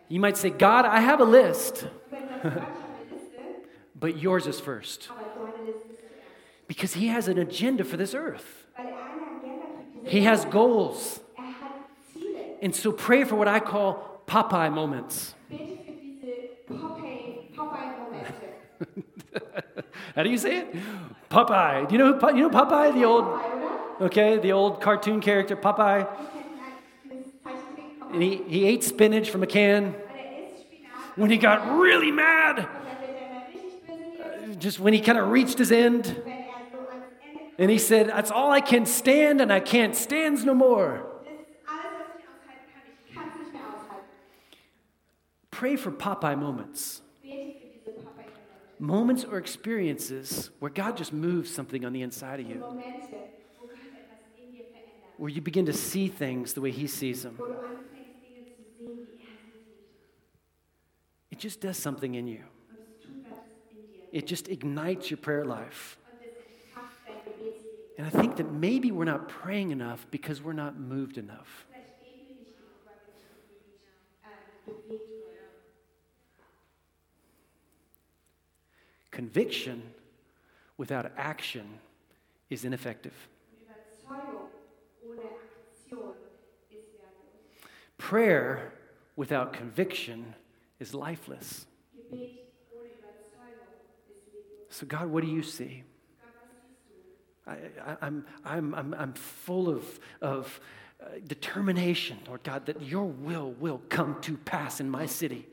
[0.07, 3.39] You might say, God, I have a list, Wenn das Gott schon eine Liste,
[3.95, 5.09] but yours is first.
[5.09, 6.67] aber deine Liste ist zuerst.
[6.67, 8.45] Because He has an agenda for this earth,
[8.77, 11.21] Weil eine Agenda für diese He has goals.
[12.61, 15.33] And so pray for what I call Popeye moments.
[15.51, 16.31] Bete für diese
[16.67, 18.47] Popeye- Popeye-Momente.
[20.15, 20.67] How do you say it?
[21.29, 21.85] Popeye.
[21.87, 23.25] Do you know who, you know Popeye, the old,
[24.01, 25.99] okay, the old cartoon character, Popeye?
[25.99, 28.13] Wir kennen ein- das Zeichentrick Popeye.
[28.13, 29.85] And he, he ate spinach from a can.
[29.85, 31.17] Und isst Spinat.
[31.17, 34.99] When he got really mad, Und dann wird mal richtig böse wird, just when he
[35.01, 36.13] kind of reached his end, wenn
[36.71, 37.59] so ans Ende kommt.
[37.59, 41.03] and he said, That's all I can stand, and I can't stands no more.
[41.23, 42.81] Das ist alles, was ich aushalten kann.
[43.07, 44.07] Ich kann es nicht mehr aushalten.
[45.61, 47.03] Pray for Popeye moments.
[47.21, 48.79] Bete für diese Popeye-Momente.
[48.79, 53.11] Moments or experiences where God just moves something on the inside of you, Momente,
[53.59, 55.19] wo Gott etwas in dir verändert.
[55.19, 57.35] where you begin to see things the way He sees them.
[57.37, 59.77] Wo du anfängst, Dinge zu sehen, wie sie sieht.
[61.29, 62.39] It just does something in you,
[62.71, 63.37] Und es tut was
[63.69, 64.17] in dir.
[64.19, 65.99] it just ignites your prayer life.
[66.11, 67.99] Und es entfacht dein Gebetsleben.
[67.99, 71.67] And I think that maybe we're not praying enough because we're not moved enough.
[79.11, 79.83] Conviction
[80.77, 81.79] without action
[82.49, 83.13] is ineffective.
[87.97, 88.73] Prayer
[89.15, 90.33] without conviction
[90.79, 91.67] is lifeless.
[94.69, 95.83] So, God, what do you see?
[97.45, 97.57] I,
[98.01, 100.59] I'm, I'm, I'm, I'm full of, of
[101.01, 105.47] uh, determination, Lord God, that your will will come to pass in my city.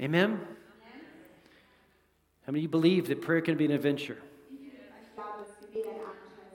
[0.00, 0.40] Amen?
[2.46, 4.18] How many of you believe that prayer can be an adventure?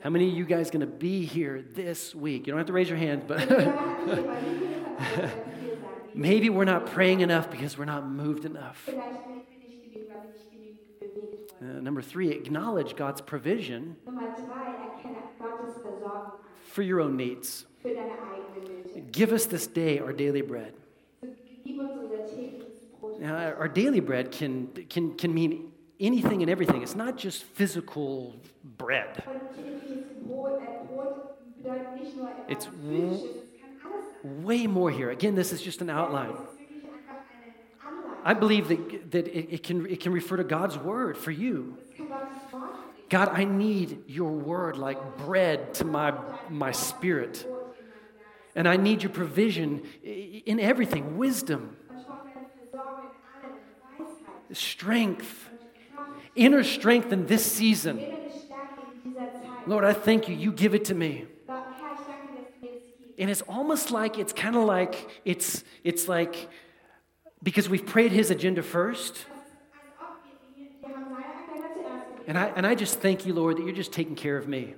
[0.01, 2.45] How many of you guys going to be here this week?
[2.45, 3.49] You don't have to raise your hand, but
[6.13, 8.87] maybe we're not praying enough because we're not moved enough.
[11.59, 13.95] Uh, number three, acknowledge God's provision
[16.63, 17.65] for your own needs.
[19.11, 20.73] Give us this day our daily bread.
[21.21, 21.29] So,
[21.65, 22.17] gib uns unser
[23.19, 26.83] Now, our daily bread can, can, can mean anything and everything.
[26.83, 29.23] It's not just physical bread.
[32.47, 32.67] It's.
[34.23, 35.09] Way more here.
[35.09, 36.33] Again, this is just an outline.
[38.25, 41.77] I believe that, that it, it can, it can refer to God's word for you.
[43.09, 46.13] God, I need your word like bread to my,
[46.49, 47.47] my spirit.
[48.53, 51.77] And I need your provision in everything wisdom,
[54.53, 55.49] strength,
[56.35, 57.99] inner strength in this season.
[59.65, 60.35] Lord, I thank you.
[60.35, 61.25] You give it to me.
[63.19, 66.49] And it's almost like it's kind of like it's it's like
[67.41, 69.25] because we've prayed his agenda first.
[72.27, 74.75] And I and I just thank you, Lord, that you're just taking care of me.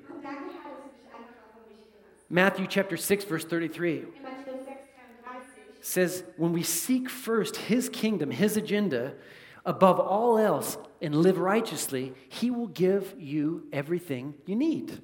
[2.29, 4.75] Matthew chapter 6 verse 33 In Matthäus 6, 33
[5.81, 9.13] says when we seek first his kingdom, his agenda
[9.69, 15.01] above all else and live righteously, he will give you everything you need.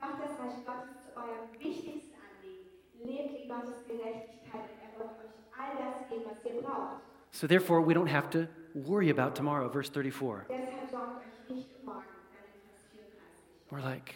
[0.00, 2.68] Macht das Reich Gottes zu eurem wichtigsten Anliegen.
[3.04, 7.02] Lebt in Gottes Gerechtigkeit und wird euch all das geben, was ihr braucht.
[7.30, 10.46] So therefore we don't have to worry about tomorrow, verse 34.
[10.48, 13.70] Deshalb sorgt euch nicht um morgen, dann in Vers 34.
[13.70, 14.14] We're like,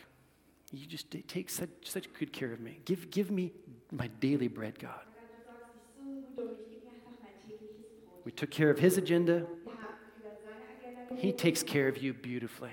[0.73, 2.81] you just take such, such good care of me.
[2.85, 3.53] Give, give me
[3.91, 4.91] my daily bread, God.
[5.09, 8.27] Und dann, du sorgst dich so gut um mich, gib mir einfach mein tägliches Brot.
[8.27, 9.47] We took care of his agenda.
[9.65, 12.73] Wir haben über seine Agenda He takes care of you beautifully.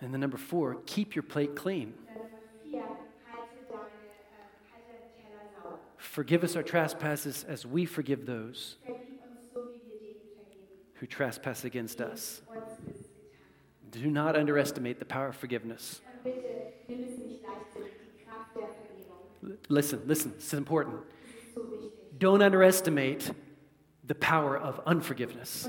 [0.00, 1.94] And then number four, keep your plate clean.
[2.08, 2.26] Und dann
[2.70, 2.80] Nummer 4,
[3.32, 3.86] halte deine,
[4.70, 5.78] halte deinen Teller sauber.
[5.96, 8.76] Forgive us our trespasses as we forgive those
[10.94, 12.42] who trespass against us.
[13.90, 16.00] Do not underestimate the power of forgiveness.
[19.68, 20.96] Listen, listen, this is important.
[22.18, 23.30] Don't underestimate
[24.04, 25.68] the power of unforgiveness.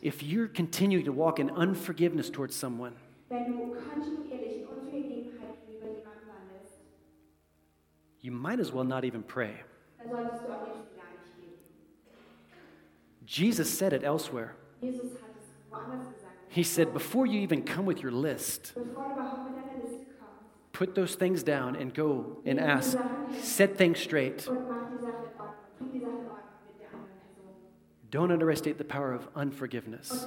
[0.00, 2.94] If you're continuing to walk in unforgiveness towards someone,
[8.20, 9.54] you might as well not even pray.
[13.24, 14.54] Jesus said it elsewhere.
[16.48, 18.72] He said, Before you even come with your list,
[20.72, 22.96] put those things down and go and ask,
[23.42, 24.46] set things straight.
[24.48, 27.52] und mach die Sache in Ordnung, bring die Sache in Ordnung mit der anderen Person.
[28.10, 30.26] Don't underestimate the power of unforgiveness.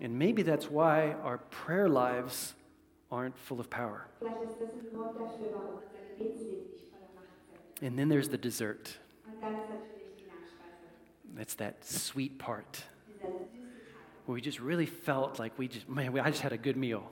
[0.00, 2.54] And maybe that's why our prayer lives
[3.10, 4.06] aren't full of power.
[7.82, 8.96] And then there's the dessert.
[11.34, 12.84] That's that sweet part
[14.26, 17.10] where we just really felt like we just, man, I just had a good meal.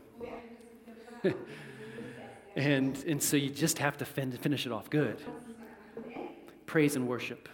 [2.56, 5.22] And, and so you just have to fin- finish it off good.
[6.66, 7.48] Praise and worship.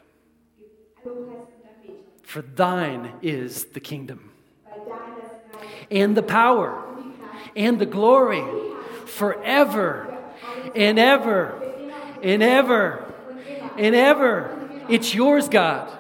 [1.07, 1.97] Lobpreis und Anbetung.
[2.23, 4.31] For thine is the kingdom
[4.65, 8.45] Weil dein das Reich and the power und die Kraft and the glory
[9.07, 10.09] forever
[10.75, 11.55] and ever
[12.23, 13.15] and ever
[13.79, 14.51] and ever.
[14.89, 15.91] It's yours, God.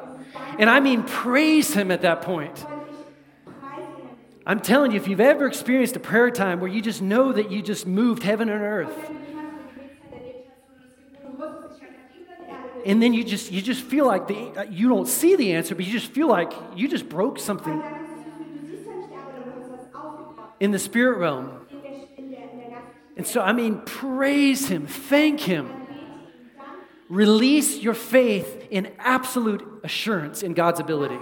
[0.58, 2.64] And I mean, praise Him at that point.
[2.64, 4.08] Und ich preise ihn.
[4.46, 7.50] I'm telling you, if you've ever experienced a prayer time where you just know that
[7.50, 9.10] you just moved heaven and earth,
[12.86, 15.84] and then you just you just feel like the you don't see the answer, but
[15.84, 17.82] you just feel like you just broke something
[20.60, 21.50] in the spirit realm.
[23.16, 25.70] And so, I mean, praise Him, thank Him,
[27.08, 31.18] release your faith in absolute assurance in God's ability.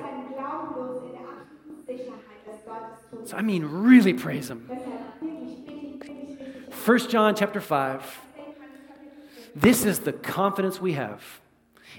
[3.24, 4.68] So, I mean, really praise Him.
[4.68, 5.48] Deshalb wirklich,
[5.96, 6.86] bitte ihn, wirklich richtig.
[6.86, 8.20] 1 John chapter 5.
[9.54, 11.22] This is the confidence we have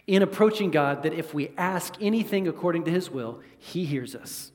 [0.07, 4.51] in approaching God that if we ask anything according to His will, He hears us.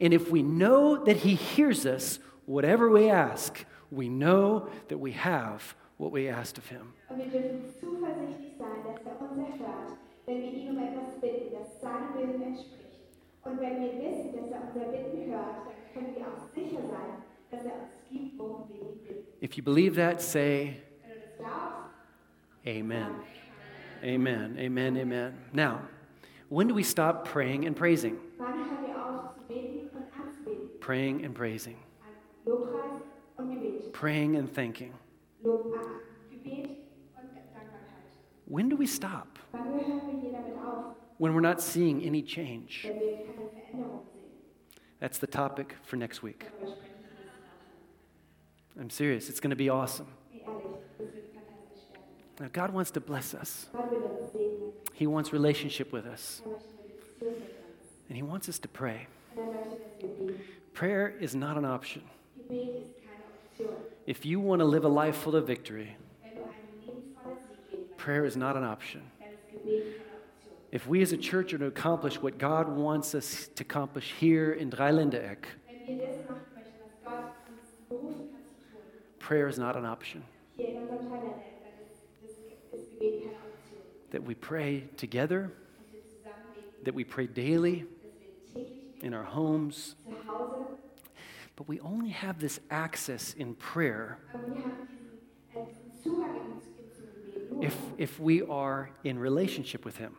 [0.00, 5.12] And if we know that He hears us, whatever we ask, we know that we
[5.12, 6.92] have what we asked of Him.
[7.08, 11.54] Und wir dürfen zuversichtlich sein, dass er uns erhört, wenn wir ihn um etwas bitten,
[11.54, 12.76] das seinem Willen entspricht.
[13.44, 17.22] Und wenn wir wissen, dass er unser Bitten hört, dann können wir auch sicher sein,
[17.50, 19.44] dass er uns gibt, worum wir ihn bitten.
[19.44, 21.86] If you believe that, say Wenn du das glaubst,
[22.66, 23.35] Amen.
[24.02, 24.56] Amen.
[24.58, 24.96] Amen.
[24.96, 25.34] Amen.
[25.52, 25.80] Now,
[26.48, 28.18] when do we stop praying and praising?
[28.38, 30.80] wann hören wir auf zu beten und anzubeten?
[30.80, 31.76] Praying and praising.
[32.02, 32.12] An
[32.52, 33.02] Lobpreis
[33.38, 33.92] und Gebet.
[33.92, 34.92] Praying and thanking.
[35.42, 36.68] Lob, an Gebet
[37.16, 38.06] und Dankbarkeit.
[38.46, 39.38] When do we stop?
[39.52, 42.84] Wann hören wir hier damit auf, When we're not seeing any change.
[42.84, 44.22] wenn wir keine Veränderung sehen?
[45.00, 46.40] That's the topic for next week.
[46.60, 48.84] Darüber sprechen wir nächste Woche.
[48.84, 49.28] I'm serious.
[49.28, 50.06] It's going to be awesome.
[50.30, 50.62] Wie ehrlich,
[50.98, 52.38] das wird fantastisch werden.
[52.38, 54.72] Now, God wants to bless us, Gott will uns segnen.
[54.96, 56.40] He wants relationship with us,
[58.08, 59.08] and He wants us to pray.
[59.36, 59.42] Er.
[60.72, 62.00] Prayer is not an option.
[64.06, 65.98] If you want to live a life full of victory,
[67.98, 69.02] prayer is not an option.
[70.72, 74.54] If we as a church are to accomplish what God wants us to accomplish here
[74.54, 75.12] in Thun,
[79.18, 80.24] prayer is not an option.
[84.16, 85.52] That we pray together,
[86.84, 87.84] that we pray daily
[89.02, 89.94] in our homes,
[91.54, 94.16] but we only have this access in prayer
[97.60, 100.16] if, if we are in relationship with Him.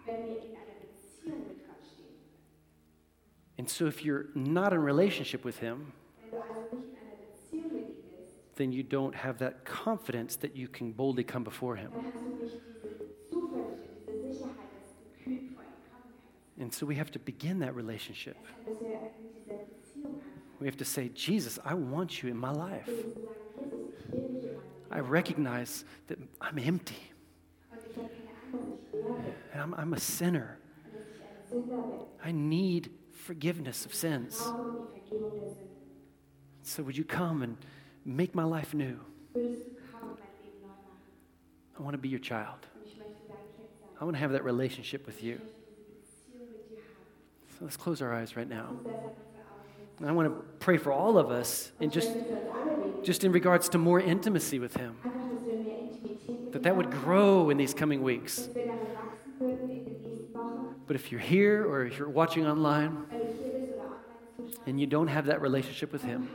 [3.57, 5.91] And so if you're not in relationship with Him,
[8.57, 11.91] then you don't have that confidence that you can boldly come before Him.
[16.67, 18.35] And so we have to begin that relationship.
[20.59, 22.89] We have to say, Jesus, I want you in my life.
[24.91, 27.13] I recognize that I'm empty
[29.53, 30.59] and I'm, I'm a sinner.
[32.21, 34.37] I need forgiveness of sins.
[36.63, 37.55] So would you come and
[38.03, 38.99] make my life new?
[39.33, 39.39] I
[41.79, 42.67] want to be your child.
[44.01, 45.39] I want to have that relationship with you.
[47.61, 48.75] Let's close our eyes right now.
[49.99, 52.11] And I want to pray for all of us and just,
[53.03, 54.95] just in regards to more intimacy with Him.
[56.51, 58.47] That that would grow in these coming weeks.
[60.85, 63.05] But if you're here or if you're watching online
[64.65, 66.29] and you don't have that relationship with Him.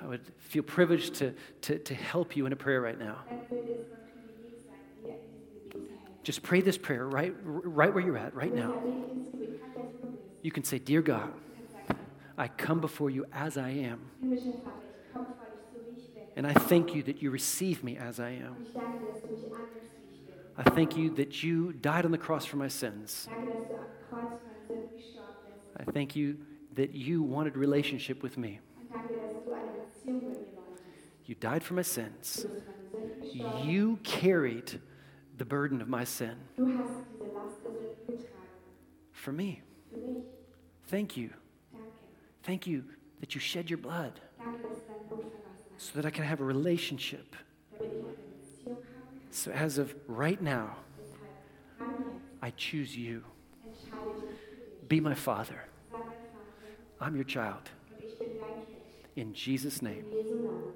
[0.00, 3.18] I would feel privileged to, to, to help you in a prayer right now.
[6.24, 8.74] Just pray this prayer right, right where you're at, right now.
[10.42, 11.98] You can say, Dear God, Du kannst sagen,
[12.38, 14.00] I come before you as I am.
[14.20, 16.22] himmlischer Vater, ich komme vor dich, so wie ich bin.
[16.36, 18.56] And I thank you that you receive me as I am.
[18.56, 20.34] Und ich danke dir, dass du mich annimmst, wie ich bin.
[20.58, 23.26] I thank you that you died on the cross for my sins.
[23.30, 25.36] Danke, dass du am Kreuz für meine Sünden gestorben
[25.76, 25.88] bist.
[25.88, 26.34] I thank you
[26.74, 28.58] that you wanted relationship with me.
[28.80, 31.28] Und danke, dass du eine Beziehung mit mir wolltest.
[31.28, 32.42] You died for my sins.
[32.42, 33.68] Du bist für meine Sünden gestorben.
[33.68, 34.80] You carried
[35.38, 38.48] the burden of my sin Du hast diese Last der Sünden getragen.
[39.12, 39.58] for me.
[40.88, 41.30] Thank you.
[42.42, 42.82] Thank you
[43.20, 46.10] that you shed your blood Danke, dass du dein Blut verlassen hast, so that I
[46.10, 47.36] can have a relationship.
[47.78, 49.30] damit ich eine Beziehung haben kann.
[49.30, 53.22] So as of right now, Deshalb, gerade jetzt, I choose you.
[53.64, 54.88] entscheide ich mich für dich.
[54.88, 55.54] Be my father.
[55.90, 56.06] Sei mein
[56.98, 57.70] Vater I'm your child.
[57.96, 58.78] und ich bin dein Kind.
[59.14, 59.98] In Jesus' name.
[60.00, 60.72] In Jesu Namen.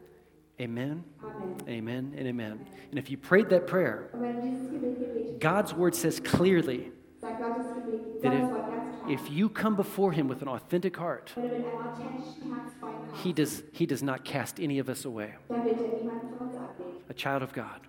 [0.59, 1.05] Amen.
[1.23, 1.69] Amen.
[1.69, 2.67] Amen and amen.
[2.91, 6.19] And if you prayed that prayer, Und wenn du dieses Gebet gebetet God's word says
[6.21, 8.76] clearly sagt Gottes Gebet, that Gottes Wort ganz klar.
[9.09, 11.33] If you come before him with an authentic heart,
[13.23, 15.35] he does, he does not cast any of us away.
[17.09, 17.81] A child of God.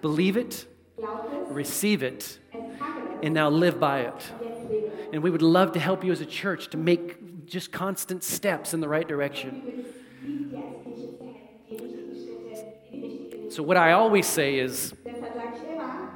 [0.00, 0.66] Believe it,
[1.48, 2.38] receive it,
[3.22, 4.32] and now live by it.
[5.12, 8.72] And we would love to help you as a church to make just constant steps
[8.72, 9.84] in the right direction.
[13.50, 14.94] So, what I always say is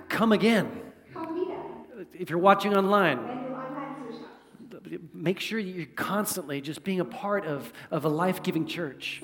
[0.08, 0.82] come again.
[2.14, 3.35] If you're watching online.
[5.26, 9.20] Make sure that you're constantly just being a part of, of a life giving church.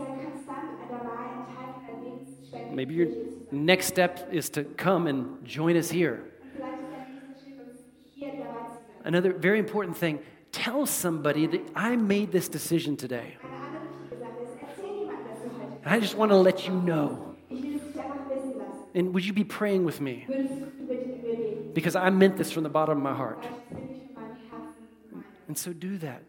[2.72, 3.07] Maybe your
[3.53, 6.24] next step is to come and join us here.
[9.05, 10.18] Another very important thing
[10.50, 13.36] tell somebody that I made this decision today.
[15.84, 17.36] I just want to let you know.
[18.92, 20.26] And would you be praying with me?
[21.72, 23.46] Because I meant this from the bottom of my heart.
[25.53, 26.22] And so do that.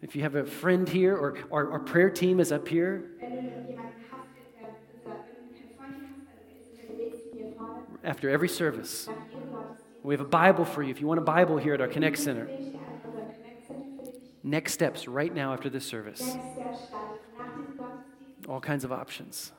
[0.00, 3.30] If you have a friend here or our, our prayer team is up here Wenn
[3.30, 3.36] du
[3.68, 7.82] jemanden hast, der unser irgendein Freund hier hast, dann ist unser Gebetsteam hier vorne.
[8.04, 9.08] after every service.
[9.08, 10.04] Nach jedem Gottesdienst.
[10.04, 12.16] We have a Bible for you if you want a Bible here at our Connect
[12.16, 12.44] Center.
[12.44, 14.44] Bete ich an unser Connect Center für dich.
[14.44, 16.20] Next steps right now after this service.
[16.20, 17.18] Nächster Stand.
[17.36, 19.50] Nach diesem Gottesdienst All kinds of options.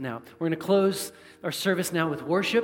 [0.00, 1.12] Now, we're going to close
[1.44, 2.60] our service now with worship.